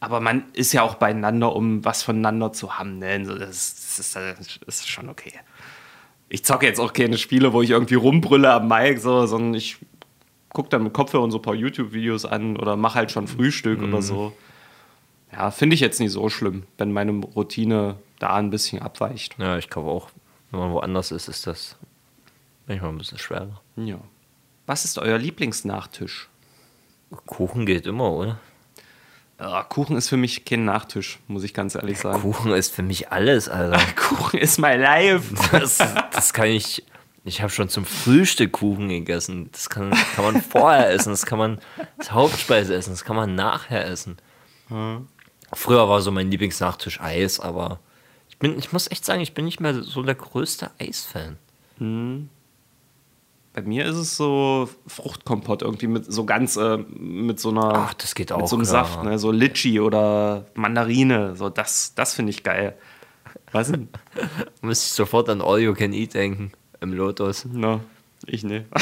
Aber 0.00 0.20
man 0.20 0.44
ist 0.54 0.72
ja 0.72 0.80
auch 0.80 0.94
beieinander, 0.94 1.54
um 1.54 1.84
was 1.84 2.02
voneinander 2.02 2.54
zu 2.54 2.78
haben. 2.78 2.98
Ne? 3.00 3.22
Das, 3.24 3.98
ist, 3.98 4.16
das 4.16 4.56
ist 4.66 4.88
schon 4.88 5.10
okay. 5.10 5.32
Ich 6.30 6.42
zocke 6.42 6.64
jetzt 6.64 6.80
auch 6.80 6.94
keine 6.94 7.18
Spiele, 7.18 7.52
wo 7.52 7.60
ich 7.60 7.70
irgendwie 7.70 7.96
rumbrülle 7.96 8.50
am 8.50 8.66
Mic, 8.66 8.98
so, 8.98 9.26
sondern 9.26 9.52
ich 9.52 9.76
gucke 10.54 10.70
dann 10.70 10.84
mit 10.84 10.94
Kopfhörer 10.94 11.22
und 11.22 11.32
so 11.32 11.38
ein 11.38 11.42
paar 11.42 11.54
YouTube-Videos 11.54 12.24
an 12.24 12.56
oder 12.56 12.76
mache 12.76 12.94
halt 12.94 13.12
schon 13.12 13.28
Frühstück 13.28 13.82
oder 13.82 14.00
so. 14.00 14.32
Ja, 15.32 15.50
finde 15.50 15.74
ich 15.74 15.80
jetzt 15.80 16.00
nicht 16.00 16.12
so 16.12 16.30
schlimm, 16.30 16.62
wenn 16.78 16.92
meine 16.92 17.12
Routine 17.12 17.96
da 18.20 18.36
ein 18.36 18.48
bisschen 18.48 18.80
abweicht. 18.80 19.36
Ja, 19.38 19.58
ich 19.58 19.68
glaube 19.68 19.90
auch, 19.90 20.08
wenn 20.54 20.60
man 20.60 20.72
woanders 20.72 21.10
ist, 21.10 21.28
ist 21.28 21.46
das 21.46 21.76
manchmal 22.66 22.90
ein 22.90 22.98
bisschen 22.98 23.18
schwerer. 23.18 23.60
Ja. 23.76 23.98
Was 24.66 24.84
ist 24.84 24.98
euer 24.98 25.18
Lieblingsnachtisch? 25.18 26.28
Kuchen 27.26 27.66
geht 27.66 27.86
immer, 27.86 28.10
oder? 28.12 28.38
Ah, 29.36 29.64
Kuchen 29.64 29.96
ist 29.96 30.08
für 30.08 30.16
mich 30.16 30.44
kein 30.44 30.64
Nachtisch, 30.64 31.18
muss 31.26 31.42
ich 31.42 31.52
ganz 31.52 31.74
ehrlich 31.74 31.98
sagen. 31.98 32.22
Kuchen 32.22 32.52
ist 32.52 32.72
für 32.72 32.82
mich 32.82 33.10
alles, 33.10 33.48
Alter. 33.48 33.80
Kuchen 33.96 34.38
ist 34.38 34.58
my 34.58 34.76
life. 34.76 35.34
Das, 35.52 35.78
das 36.12 36.32
kann 36.32 36.46
ich. 36.46 36.84
Ich 37.24 37.40
habe 37.40 37.50
schon 37.50 37.68
zum 37.68 37.84
Frühstück 37.84 38.52
Kuchen 38.52 38.88
gegessen. 38.90 39.48
Das 39.50 39.70
kann, 39.70 39.90
kann 40.14 40.24
man 40.24 40.42
vorher 40.42 40.90
essen, 40.90 41.10
das 41.10 41.26
kann 41.26 41.38
man 41.38 41.58
als 41.98 42.12
Hauptspeise 42.12 42.74
essen, 42.74 42.90
das 42.90 43.04
kann 43.04 43.16
man 43.16 43.34
nachher 43.34 43.86
essen. 43.86 44.18
Früher 45.52 45.88
war 45.88 46.00
so 46.02 46.10
mein 46.10 46.30
Lieblingsnachtisch 46.30 47.00
Eis, 47.00 47.40
aber 47.40 47.80
ich, 48.34 48.38
bin, 48.40 48.58
ich 48.58 48.72
muss 48.72 48.90
echt 48.90 49.04
sagen, 49.04 49.20
ich 49.20 49.32
bin 49.32 49.44
nicht 49.44 49.60
mehr 49.60 49.80
so 49.82 50.02
der 50.02 50.16
größte 50.16 50.72
Eisfan. 50.80 51.38
Bei 51.78 53.62
mir 53.62 53.86
ist 53.86 53.96
es 53.96 54.16
so 54.16 54.68
Fruchtkompott 54.88 55.62
irgendwie 55.62 55.86
mit 55.86 56.12
so 56.12 56.24
ganz 56.24 56.56
äh, 56.56 56.78
mit 56.78 57.38
so 57.38 57.50
einer 57.50 57.72
Ach, 57.74 57.94
das 57.94 58.16
geht 58.16 58.30
mit 58.30 58.42
auch, 58.42 58.48
so 58.48 58.56
einem 58.56 58.64
ja. 58.64 58.70
Saft, 58.70 59.04
ne? 59.04 59.18
so 59.20 59.30
Litchi 59.30 59.78
oder 59.78 60.46
Mandarine, 60.54 61.36
so 61.36 61.48
das 61.48 61.94
das 61.94 62.14
finde 62.14 62.30
ich 62.30 62.42
geil. 62.42 62.76
Was 63.52 63.70
denn? 63.70 63.88
Müsste 64.62 64.86
ich 64.86 64.92
sofort 64.92 65.28
an 65.28 65.40
All 65.40 65.60
You 65.60 65.74
Can 65.74 65.92
Eat 65.92 66.14
denken 66.14 66.50
im 66.80 66.92
Lotus. 66.92 67.44
No, 67.44 67.80
ich 68.26 68.42
ne. 68.42 68.64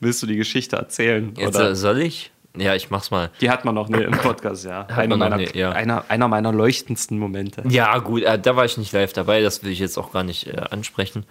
Willst 0.00 0.22
du 0.22 0.26
die 0.26 0.36
Geschichte 0.36 0.76
erzählen? 0.76 1.34
Jetzt 1.36 1.56
oder? 1.56 1.72
äh, 1.72 1.76
soll 1.76 2.00
ich? 2.00 2.32
Ja, 2.60 2.74
ich 2.74 2.90
mach's 2.90 3.10
mal. 3.10 3.30
Die 3.40 3.50
hat 3.50 3.64
man 3.64 3.74
noch 3.74 3.88
ne, 3.88 4.02
im 4.02 4.12
Podcast, 4.12 4.64
ja. 4.64 4.86
Noch 5.06 5.16
meiner, 5.16 5.36
nie, 5.36 5.48
ja. 5.54 5.70
einer, 5.70 6.04
einer 6.08 6.28
meiner 6.28 6.52
leuchtendsten 6.52 7.18
Momente. 7.18 7.62
Ja, 7.68 7.98
gut, 7.98 8.22
äh, 8.22 8.38
da 8.38 8.56
war 8.56 8.64
ich 8.64 8.76
nicht 8.76 8.92
live 8.92 9.12
dabei, 9.12 9.40
das 9.40 9.62
will 9.62 9.70
ich 9.70 9.78
jetzt 9.78 9.98
auch 9.98 10.12
gar 10.12 10.24
nicht 10.24 10.46
äh, 10.46 10.60
ansprechen. 10.70 11.24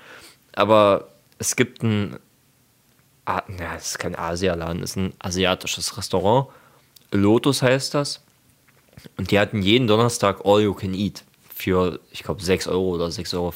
Aber 0.54 1.10
es 1.40 1.56
gibt 1.56 1.84
ein, 1.84 2.18
ah, 3.26 3.44
na, 3.48 3.76
es 3.76 3.92
ist 3.92 4.00
kein 4.00 4.18
Asialaden, 4.18 4.84
es 4.84 4.92
ist 4.92 4.98
ein 4.98 5.13
asiatisches 5.20 5.98
Restaurant. 5.98 6.48
Lotus 7.12 7.62
heißt 7.62 7.94
das. 7.94 8.24
Und 9.18 9.32
die 9.32 9.40
hatten 9.40 9.62
jeden 9.62 9.88
Donnerstag 9.88 10.46
All 10.46 10.62
You 10.62 10.74
Can 10.74 10.94
Eat 10.94 11.24
für, 11.54 12.00
ich 12.12 12.24
glaube, 12.24 12.42
6 12.42 12.68
Euro 12.68 12.96
oder 12.96 13.08
6,50 13.08 13.36
Euro. 13.36 13.54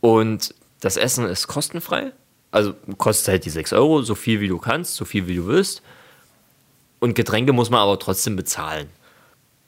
Und 0.00 0.54
das 0.80 0.96
Essen 0.96 1.26
ist 1.26 1.46
kostenfrei. 1.46 2.12
Also 2.54 2.72
kostet 2.98 3.28
halt 3.28 3.44
die 3.46 3.50
6 3.50 3.72
Euro, 3.72 4.02
so 4.02 4.14
viel 4.14 4.40
wie 4.40 4.46
du 4.46 4.58
kannst, 4.58 4.94
so 4.94 5.04
viel 5.04 5.26
wie 5.26 5.34
du 5.34 5.48
willst. 5.48 5.82
Und 7.00 7.16
Getränke 7.16 7.52
muss 7.52 7.68
man 7.68 7.80
aber 7.80 7.98
trotzdem 7.98 8.36
bezahlen. 8.36 8.86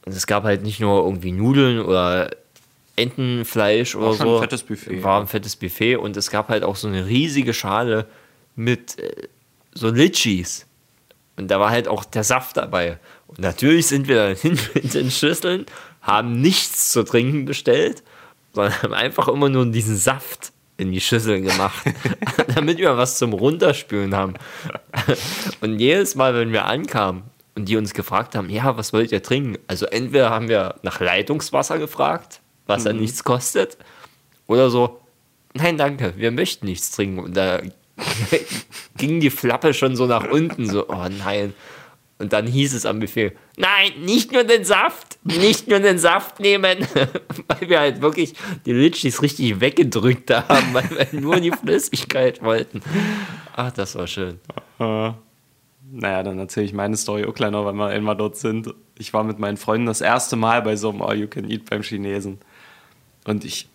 Und 0.05 0.15
es 0.15 0.29
gab 0.29 0.45
halt 0.45 0.63
nicht 0.63 0.79
nur 0.79 1.03
irgendwie 1.03 1.33
Nudeln 1.33 1.81
oder 1.81 2.31
Entenfleisch 2.95 3.97
oder 3.97 4.15
schon 4.15 4.27
so. 4.29 4.37
ein 4.37 4.41
fettes 4.41 4.63
Buffet, 4.63 5.03
War 5.03 5.21
ein 5.21 5.27
fettes 5.27 5.57
Buffet 5.57 5.97
und 5.97 6.17
es 6.17 6.31
gab 6.31 6.49
halt 6.49 6.63
auch 6.63 6.77
so 6.77 6.87
eine 6.87 7.07
riesige 7.07 7.55
Schale 7.55 8.07
mit 8.55 9.01
äh, 9.01 9.27
so 9.75 9.91
Litchis. 9.91 10.65
Und 11.37 11.51
da 11.51 11.59
war 11.59 11.71
halt 11.71 11.89
auch 11.89 12.05
der 12.05 12.23
Saft 12.23 12.57
dabei. 12.57 13.01
Und 13.27 13.41
natürlich 13.41 13.89
sind 13.89 14.07
wir 14.07 14.15
dann 14.15 14.37
hin 14.37 14.57
mit 14.75 14.95
den 14.95 15.11
Schüsseln, 15.11 15.67
haben 16.03 16.41
nichts 16.41 16.91
zu 16.93 17.03
trinken 17.03 17.47
bestellt, 17.47 18.05
sondern 18.53 18.81
haben 18.81 18.95
einfach 18.95 19.27
immer 19.27 19.49
nur 19.49 19.67
diesen 19.67 19.97
Saft 19.97 20.53
in 20.77 20.93
die 20.93 21.01
Schüssel 21.01 21.41
gemacht, 21.41 21.85
damit 22.55 22.79
wir 22.79 22.97
was 22.97 23.19
zum 23.19 23.33
Runterspülen 23.33 24.15
haben. 24.15 24.35
Und 25.61 25.79
jedes 25.79 26.15
Mal, 26.15 26.35
wenn 26.35 26.53
wir 26.53 26.67
ankamen 26.67 27.25
und 27.55 27.69
die 27.69 27.77
uns 27.77 27.95
gefragt 27.95 28.35
haben, 28.35 28.51
ja, 28.51 28.77
was 28.77 28.93
wollt 28.93 29.13
ihr 29.13 29.23
trinken? 29.23 29.59
Also 29.67 29.87
entweder 29.87 30.31
haben 30.31 30.49
wir 30.49 30.77
nach 30.83 31.01
Leitungswasser 31.01 31.79
gefragt, 31.79 32.41
was 32.67 32.85
ja 32.85 32.93
nichts 32.93 33.25
kostet, 33.25 33.79
oder 34.47 34.71
so, 34.71 35.01
nein, 35.55 35.77
danke, 35.77 36.15
wir 36.17 36.31
möchten 36.31 36.67
nichts 36.67 36.91
trinken. 36.91 37.19
Und 37.19 37.37
da 37.37 37.61
ging 38.97 39.21
die 39.21 39.31
Flappe 39.31 39.75
schon 39.75 39.97
so 39.97 40.07
nach 40.07 40.29
unten, 40.29 40.69
so, 40.69 40.89
oh 40.89 41.07
nein. 41.09 41.55
Und 42.19 42.33
dann 42.33 42.47
hieß 42.47 42.73
es 42.73 42.87
am 42.87 42.99
Befehl, 42.99 43.37
nein, 43.59 43.93
nicht 44.01 44.33
nur 44.33 44.45
den 44.45 44.65
Saft, 44.65 45.19
nicht 45.23 45.69
nur 45.69 45.81
den 45.81 45.99
Saft 45.99 46.41
nehmen, 46.41 46.79
weil 47.49 47.69
wir 47.69 47.79
halt 47.79 48.01
wirklich 48.01 48.33
die 48.65 48.73
Litschis 48.73 49.21
richtig 49.21 49.61
weggedrückt 49.61 50.31
haben, 50.31 50.73
weil 50.73 50.89
wir 50.91 51.21
nur 51.21 51.41
die 51.41 51.51
Flüssigkeit 51.51 52.43
wollten. 52.43 52.81
Ach, 53.55 53.71
das 53.71 53.97
war 53.97 54.07
schön. 54.07 54.41
Äh, 54.79 55.13
naja, 55.93 56.23
dann 56.23 56.39
erzähle 56.39 56.67
ich 56.67 56.73
meine 56.73 56.97
Story 56.97 57.27
auch 57.27 57.35
kleiner, 57.35 57.65
weil 57.67 57.75
wir 57.75 57.89
einmal 57.89 58.17
dort 58.17 58.37
sind. 58.37 58.75
Ich 58.99 59.13
war 59.13 59.23
mit 59.23 59.39
meinen 59.39 59.59
Freunden 59.59 59.87
das 59.87 60.01
erste 60.01 60.37
Mal 60.37 60.63
bei 60.63 60.77
so 60.77 60.89
einem 60.89 61.03
All-You-Can-Eat 61.03 61.69
beim 61.69 61.83
Chinesen. 61.83 62.39
Und 63.25 63.45
ich 63.45 63.69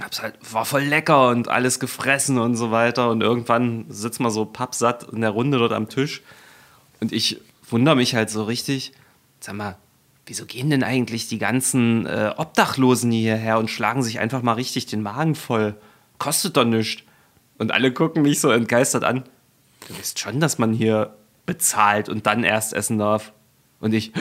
hab's 0.00 0.20
halt, 0.20 0.34
war 0.52 0.66
voll 0.66 0.82
lecker 0.82 1.28
und 1.28 1.48
alles 1.48 1.80
gefressen 1.80 2.38
und 2.38 2.56
so 2.56 2.70
weiter. 2.70 3.08
Und 3.10 3.22
irgendwann 3.22 3.86
sitzt 3.88 4.20
man 4.20 4.30
so 4.30 4.44
pappsatt 4.44 5.04
in 5.10 5.22
der 5.22 5.30
Runde 5.30 5.58
dort 5.58 5.72
am 5.72 5.88
Tisch. 5.88 6.22
Und 7.00 7.12
ich 7.12 7.40
wundere 7.68 7.96
mich 7.96 8.14
halt 8.14 8.30
so 8.30 8.44
richtig, 8.44 8.92
sag 9.40 9.54
mal, 9.54 9.76
wieso 10.26 10.44
gehen 10.44 10.70
denn 10.70 10.82
eigentlich 10.82 11.28
die 11.28 11.38
ganzen 11.38 12.06
äh, 12.06 12.32
Obdachlosen 12.36 13.10
hierher 13.10 13.58
und 13.58 13.70
schlagen 13.70 14.02
sich 14.02 14.18
einfach 14.18 14.42
mal 14.42 14.54
richtig 14.54 14.86
den 14.86 15.02
Magen 15.02 15.34
voll? 15.34 15.76
Kostet 16.18 16.56
doch 16.56 16.64
nichts. 16.64 17.02
Und 17.58 17.72
alle 17.72 17.92
gucken 17.92 18.22
mich 18.22 18.40
so 18.40 18.50
entgeistert 18.50 19.04
an. 19.04 19.24
Du 19.88 19.96
weißt 19.96 20.18
schon, 20.18 20.40
dass 20.40 20.58
man 20.58 20.72
hier 20.72 21.16
bezahlt 21.46 22.08
und 22.08 22.26
dann 22.26 22.44
erst 22.44 22.74
essen 22.74 22.98
darf. 22.98 23.32
Und 23.80 23.94
ich, 23.94 24.12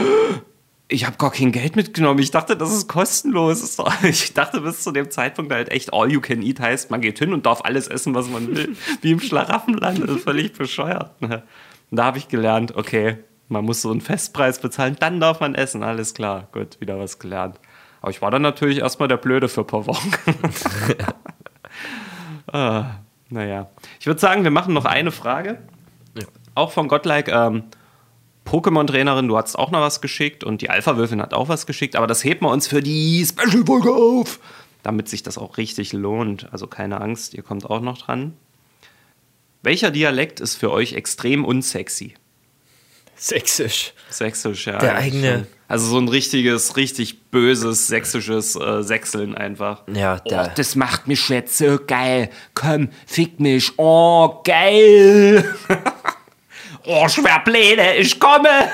ich 0.87 1.05
habe 1.05 1.17
gar 1.17 1.31
kein 1.31 1.51
Geld 1.51 1.75
mitgenommen. 1.75 2.19
Ich 2.19 2.31
dachte, 2.31 2.55
das 2.55 2.71
ist 2.71 2.87
kostenlos. 2.87 3.77
Ich 4.03 4.33
dachte 4.33 4.61
bis 4.61 4.83
zu 4.83 4.91
dem 4.91 5.09
Zeitpunkt 5.09 5.51
halt 5.51 5.69
echt 5.71 5.91
All 5.93 6.11
You 6.11 6.21
Can 6.21 6.41
Eat 6.41 6.59
heißt, 6.59 6.91
man 6.91 7.01
geht 7.01 7.19
hin 7.19 7.33
und 7.33 7.45
darf 7.45 7.61
alles 7.63 7.87
essen, 7.87 8.13
was 8.13 8.29
man 8.29 8.55
will. 8.55 8.75
Wie 9.01 9.11
im 9.11 9.19
Schlaraffenland. 9.19 10.03
Das 10.03 10.17
ist 10.17 10.23
völlig 10.23 10.53
bescheuert. 10.53 11.11
Und 11.19 11.41
da 11.91 12.05
habe 12.05 12.19
ich 12.19 12.27
gelernt, 12.27 12.75
okay, 12.75 13.17
man 13.47 13.65
muss 13.65 13.81
so 13.81 13.91
einen 13.91 14.01
Festpreis 14.01 14.59
bezahlen, 14.59 14.97
dann 14.99 15.19
darf 15.19 15.39
man 15.39 15.55
essen. 15.55 15.83
Alles 15.83 16.13
klar. 16.13 16.47
Gut, 16.51 16.79
wieder 16.79 16.99
was 16.99 17.19
gelernt. 17.19 17.59
Aber 18.01 18.11
ich 18.11 18.21
war 18.21 18.31
dann 18.31 18.41
natürlich 18.41 18.79
erstmal 18.79 19.07
der 19.07 19.17
Blöde 19.17 19.49
für 19.49 19.61
ein 19.61 19.67
paar 19.67 19.87
Wochen. 19.87 20.11
ah, 22.51 22.85
naja. 23.29 23.69
Ich 23.99 24.07
würde 24.07 24.19
sagen, 24.19 24.43
wir 24.43 24.51
machen 24.51 24.73
noch 24.73 24.85
eine 24.85 25.11
Frage. 25.11 25.59
Auch 26.55 26.71
von 26.71 26.87
Gottlike. 26.87 27.31
Ähm, 27.31 27.63
Pokémon-Trainerin, 28.45 29.27
du 29.27 29.37
hast 29.37 29.57
auch 29.57 29.71
noch 29.71 29.81
was 29.81 30.01
geschickt 30.01 30.43
und 30.43 30.61
die 30.61 30.69
Alpha-Wölfin 30.69 31.21
hat 31.21 31.33
auch 31.33 31.49
was 31.49 31.65
geschickt, 31.65 31.95
aber 31.95 32.07
das 32.07 32.23
heben 32.23 32.45
wir 32.45 32.51
uns 32.51 32.67
für 32.67 32.81
die 32.81 33.25
Special-Folge 33.25 33.91
auf, 33.91 34.39
damit 34.83 35.09
sich 35.09 35.23
das 35.23 35.39
auch 35.39 35.57
richtig 35.57 35.93
lohnt. 35.93 36.47
Also 36.53 36.67
keine 36.67 37.01
Angst, 37.01 37.33
ihr 37.33 37.41
kommt 37.41 37.65
auch 37.65 37.81
noch 37.81 37.97
dran. 37.97 38.33
Welcher 39.63 39.89
Dialekt 39.89 40.39
ist 40.39 40.55
für 40.55 40.71
euch 40.71 40.93
extrem 40.93 41.43
unsexy? 41.43 42.13
Sächsisch. 43.15 43.93
Sächsisch, 44.09 44.67
ja. 44.67 44.77
Der 44.77 44.95
eigene- 44.95 45.33
schon. 45.33 45.47
Also 45.67 45.87
so 45.87 45.97
ein 45.97 46.07
richtiges, 46.07 46.77
richtig 46.77 47.23
böses 47.31 47.87
sächsisches 47.87 48.55
äh, 48.55 48.83
Sächseln 48.83 49.33
einfach. 49.35 49.81
Ja, 49.91 50.19
der, 50.19 50.49
das 50.49 50.75
macht 50.75 51.07
mich 51.07 51.27
jetzt 51.29 51.57
so 51.57 51.79
geil. 51.87 52.29
Komm, 52.53 52.89
fick 53.07 53.39
mich. 53.39 53.71
Oh, 53.77 54.41
geil. 54.43 55.55
oh, 56.85 57.07
Schwerbläde, 57.07 57.95
ich 57.95 58.19
komme. 58.19 58.69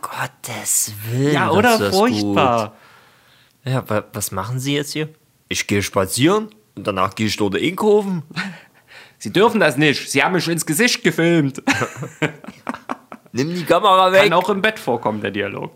Gottes 0.00 0.92
Willen. 1.10 1.32
Ja, 1.34 1.46
das 1.46 1.56
oder? 1.56 1.72
ist 1.72 1.80
das 1.80 1.96
Furchtbar. 1.96 2.68
Gut. 2.68 3.72
Ja, 3.72 3.88
wa 3.88 4.04
was 4.12 4.30
machen 4.30 4.60
Sie 4.60 4.74
jetzt 4.76 4.92
hier? 4.92 5.08
Ich 5.48 5.66
gehe 5.66 5.82
spazieren 5.82 6.50
und 6.76 6.86
danach 6.86 7.14
gehe 7.16 7.26
ich 7.26 7.36
dort 7.36 7.56
einkaufen. 7.56 8.22
Sie 9.18 9.32
dürfen 9.32 9.58
das 9.58 9.76
nicht. 9.76 10.10
Sie 10.10 10.22
haben 10.22 10.34
mich 10.34 10.46
ins 10.46 10.66
Gesicht 10.66 11.02
gefilmt. 11.02 11.62
Nimm 13.36 13.54
die 13.54 13.64
Kamera 13.64 14.12
weg. 14.12 14.22
Kann 14.22 14.32
auch 14.32 14.48
im 14.48 14.62
Bett 14.62 14.78
vorkommen, 14.78 15.20
der 15.20 15.30
Dialog. 15.32 15.72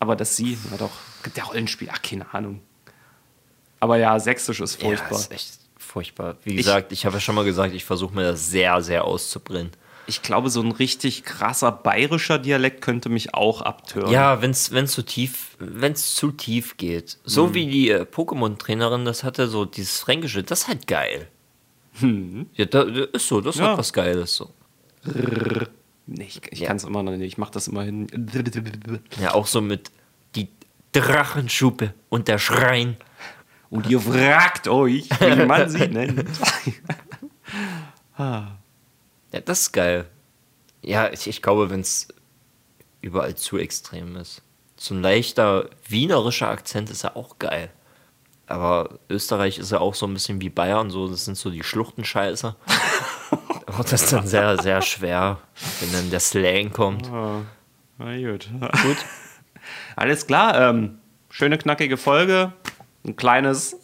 Aber 0.00 0.16
das 0.16 0.36
Sie, 0.36 0.58
na 0.70 0.76
doch, 0.76 0.90
gibt 1.22 1.36
ja 1.38 1.44
Rollenspiel, 1.44 1.88
ach, 1.90 2.02
keine 2.02 2.32
Ahnung. 2.34 2.60
Aber 3.80 3.96
ja, 3.96 4.18
Sächsisch 4.18 4.60
ist 4.60 4.82
ja, 4.82 4.88
furchtbar. 4.88 5.18
ist 5.18 5.30
echt 5.32 5.58
furchtbar. 5.78 6.36
Wie 6.44 6.56
gesagt, 6.56 6.92
ich 6.92 7.06
habe 7.06 7.16
ja 7.16 7.20
schon 7.20 7.34
mal 7.34 7.44
gesagt, 7.44 7.74
ich 7.74 7.84
versuche 7.84 8.14
mir 8.14 8.22
das 8.22 8.50
sehr, 8.50 8.82
sehr 8.82 9.04
auszubrennen. 9.04 9.70
ich 10.06 10.20
glaube, 10.20 10.50
so 10.50 10.60
ein 10.60 10.72
richtig 10.72 11.22
krasser 11.24 11.70
bayerischer 11.72 12.38
Dialekt 12.38 12.80
könnte 12.82 13.08
mich 13.08 13.32
auch 13.34 13.62
abtören. 13.62 14.10
Ja, 14.10 14.42
wenn 14.42 14.50
es 14.50 14.70
zu 14.92 15.02
tief, 15.02 15.56
wenn's 15.58 16.14
zu 16.16 16.32
tief 16.32 16.76
geht. 16.76 17.18
So 17.24 17.54
wie 17.54 17.66
die 17.66 17.90
äh, 17.90 18.02
Pokémon-Trainerin 18.02 19.04
das 19.04 19.22
hatte, 19.24 19.46
so 19.48 19.64
dieses 19.64 20.00
Fränkische, 20.00 20.42
das 20.42 20.62
ist 20.62 20.68
halt 20.68 20.86
geil. 20.86 21.28
Ja, 22.54 22.64
da, 22.64 22.84
da 22.84 23.04
ist 23.12 23.28
so, 23.28 23.40
das 23.40 23.56
Ja. 23.56 23.68
hat 23.70 23.78
was 23.78 23.92
Geiles 23.92 24.34
so. 24.34 24.50
Nee, 26.06 26.24
ich 26.24 26.40
ich 26.52 26.60
Ja. 26.60 26.68
kann 26.68 26.76
es 26.76 26.84
immer 26.84 27.02
noch 27.02 27.12
nicht. 27.12 27.22
Ich 27.26 27.38
mache 27.38 27.52
das 27.52 27.68
immer 27.68 27.82
hin. 27.82 28.06
Ja, 29.20 29.34
auch 29.34 29.46
so 29.46 29.60
mit 29.60 29.90
die 30.34 30.48
Drachenschuppe 30.92 31.94
und 32.08 32.28
der 32.28 32.38
Schrein. 32.38 32.96
Und 33.70 33.88
ihr 33.88 34.00
fragt 34.00 34.68
euch, 34.68 35.08
wie 35.20 35.46
man 35.46 35.68
sie 35.68 35.88
nennt. 35.88 36.28
Ja, 38.18 38.58
das 39.44 39.60
ist 39.62 39.72
geil. 39.72 40.06
Ja, 40.82 41.10
ich, 41.10 41.26
ich 41.26 41.42
glaube, 41.42 41.70
wenn 41.70 41.80
es 41.80 42.08
überall 43.00 43.34
zu 43.34 43.58
extrem 43.58 44.16
ist. 44.16 44.42
So 44.76 44.94
ein 44.94 45.02
leichter 45.02 45.70
wienerischer 45.88 46.48
Akzent 46.48 46.90
ist 46.90 47.02
ja 47.02 47.16
auch 47.16 47.38
geil. 47.38 47.70
Aber 48.46 48.98
Österreich 49.08 49.58
ist 49.58 49.72
ja 49.72 49.78
auch 49.80 49.94
so 49.94 50.06
ein 50.06 50.12
bisschen 50.12 50.40
wie 50.40 50.50
Bayern, 50.50 50.90
so, 50.90 51.08
das 51.08 51.24
sind 51.24 51.36
so 51.36 51.50
die 51.50 51.62
Schluchtenscheiße. 51.62 52.54
wird 53.78 53.92
das 53.92 54.10
dann 54.10 54.26
sehr, 54.26 54.60
sehr 54.62 54.82
schwer, 54.82 55.38
wenn 55.80 55.92
dann 55.92 56.10
der 56.10 56.20
Slang 56.20 56.70
kommt. 56.72 57.10
Na 57.10 58.16
gut. 58.16 58.48
gut. 58.82 58.96
Alles 59.96 60.26
klar. 60.26 60.70
Ähm, 60.70 60.98
schöne, 61.30 61.58
knackige 61.58 61.96
Folge. 61.96 62.52
Ein 63.06 63.16
kleines, 63.16 63.76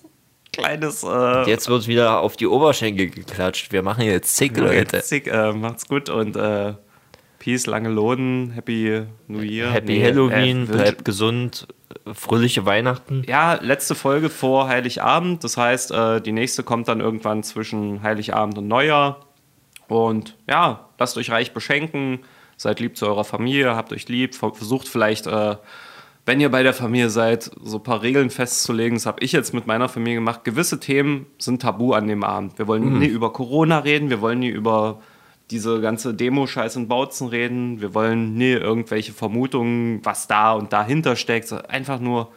kleines. 0.52 1.02
Äh, 1.02 1.48
Jetzt 1.48 1.68
wird 1.68 1.86
wieder 1.86 2.20
auf 2.20 2.36
die 2.36 2.46
Oberschenkel 2.46 3.10
geklatscht. 3.10 3.72
Wir 3.72 3.82
machen 3.82 4.04
jetzt 4.04 4.36
zick, 4.36 4.56
Leute. 4.56 5.02
Zick, 5.02 5.26
äh, 5.26 5.52
macht's 5.52 5.86
gut 5.86 6.08
und 6.08 6.36
äh, 6.36 6.74
Peace, 7.38 7.66
lange 7.66 7.88
Lohn, 7.88 8.50
Happy 8.54 9.02
New 9.28 9.40
Year. 9.40 9.70
Happy 9.70 9.98
Nee, 9.98 10.04
Halloween, 10.04 10.64
äh, 10.64 10.72
bleibt 10.72 11.04
gesund, 11.04 11.66
fröhliche 12.12 12.66
Weihnachten. 12.66 13.22
Ja, 13.26 13.54
letzte 13.54 13.94
Folge 13.94 14.28
vor 14.28 14.68
Heiligabend. 14.68 15.42
Das 15.44 15.56
heißt, 15.56 15.90
äh, 15.92 16.20
die 16.20 16.32
nächste 16.32 16.62
kommt 16.62 16.88
dann 16.88 17.00
irgendwann 17.00 17.42
zwischen 17.42 18.02
Heiligabend 18.02 18.58
und 18.58 18.68
Neujahr. 18.68 19.26
Und 19.90 20.36
ja, 20.48 20.88
lasst 20.98 21.16
euch 21.18 21.30
reich 21.30 21.52
beschenken. 21.52 22.20
Seid 22.56 22.80
lieb 22.80 22.96
zu 22.96 23.06
eurer 23.06 23.24
Familie, 23.24 23.74
habt 23.74 23.92
euch 23.92 24.08
lieb. 24.08 24.34
Ver- 24.34 24.54
Versucht 24.54 24.86
vielleicht, 24.88 25.26
äh, 25.26 25.56
wenn 26.26 26.40
ihr 26.40 26.50
bei 26.50 26.62
der 26.62 26.74
Familie 26.74 27.08
seid, 27.10 27.50
so 27.62 27.78
ein 27.78 27.82
paar 27.82 28.02
Regeln 28.02 28.30
festzulegen. 28.30 28.96
Das 28.96 29.06
habe 29.06 29.22
ich 29.24 29.32
jetzt 29.32 29.54
mit 29.54 29.66
meiner 29.66 29.88
Familie 29.88 30.16
gemacht. 30.16 30.44
Gewisse 30.44 30.78
Themen 30.78 31.26
sind 31.38 31.62
tabu 31.62 31.94
an 31.94 32.06
dem 32.06 32.22
Abend. 32.22 32.58
Wir 32.58 32.66
wollen 32.68 32.98
nie 32.98 33.06
über 33.06 33.32
Corona 33.32 33.78
reden. 33.78 34.10
Wir 34.10 34.20
wollen 34.20 34.40
nie 34.40 34.48
über 34.50 35.00
diese 35.50 35.80
ganze 35.80 36.14
Demo-Scheiß 36.14 36.76
und 36.76 36.86
Bautzen 36.86 37.26
reden. 37.28 37.80
Wir 37.80 37.94
wollen 37.94 38.34
nie 38.34 38.52
irgendwelche 38.52 39.12
Vermutungen, 39.12 40.00
was 40.04 40.28
da 40.28 40.52
und 40.52 40.72
dahinter 40.72 41.16
steckt. 41.16 41.50
Einfach 41.68 41.98
nur, 41.98 42.28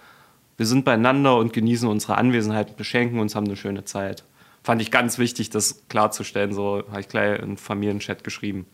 wir 0.58 0.66
sind 0.66 0.86
beieinander 0.86 1.36
und 1.38 1.54
genießen 1.54 1.88
unsere 1.88 2.18
Anwesenheit, 2.18 2.78
beschenken 2.78 3.20
uns, 3.20 3.36
haben 3.36 3.46
eine 3.46 3.58
schöne 3.58 3.84
Zeit. 3.86 4.24
Fand 4.64 4.82
ich 4.82 4.92
ganz 4.92 5.18
wichtig, 5.18 5.50
das 5.50 5.88
klarzustellen. 5.90 6.54
So 6.54 6.84
habe 6.90 7.02
ich 7.02 7.10
gleich 7.10 7.40
in 7.40 7.58
Familienchat 7.58 8.24
geschrieben. 8.24 8.66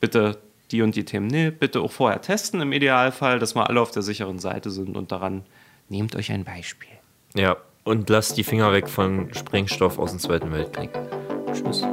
Bitte 0.00 0.38
die 0.70 0.82
und 0.82 0.96
die 0.96 1.04
Themen, 1.04 1.26
nee, 1.26 1.50
bitte 1.50 1.80
auch 1.80 1.92
vorher 1.92 2.20
testen 2.20 2.60
im 2.60 2.72
Idealfall, 2.72 3.38
dass 3.38 3.54
wir 3.54 3.68
alle 3.68 3.80
auf 3.80 3.90
der 3.90 4.02
sicheren 4.02 4.38
Seite 4.38 4.70
sind 4.70 4.96
und 4.96 5.12
daran 5.12 5.44
nehmt 5.88 6.16
euch 6.16 6.32
ein 6.32 6.44
Beispiel. 6.44 6.88
Ja, 7.34 7.56
und 7.84 8.08
lasst 8.08 8.36
die 8.36 8.44
Finger 8.44 8.72
weg 8.72 8.88
von 8.88 9.32
Sprengstoff 9.34 9.98
aus 9.98 10.10
dem 10.10 10.20
Zweiten 10.20 10.50
Weltkrieg. 10.52 10.90
Tschüss. 11.52 11.84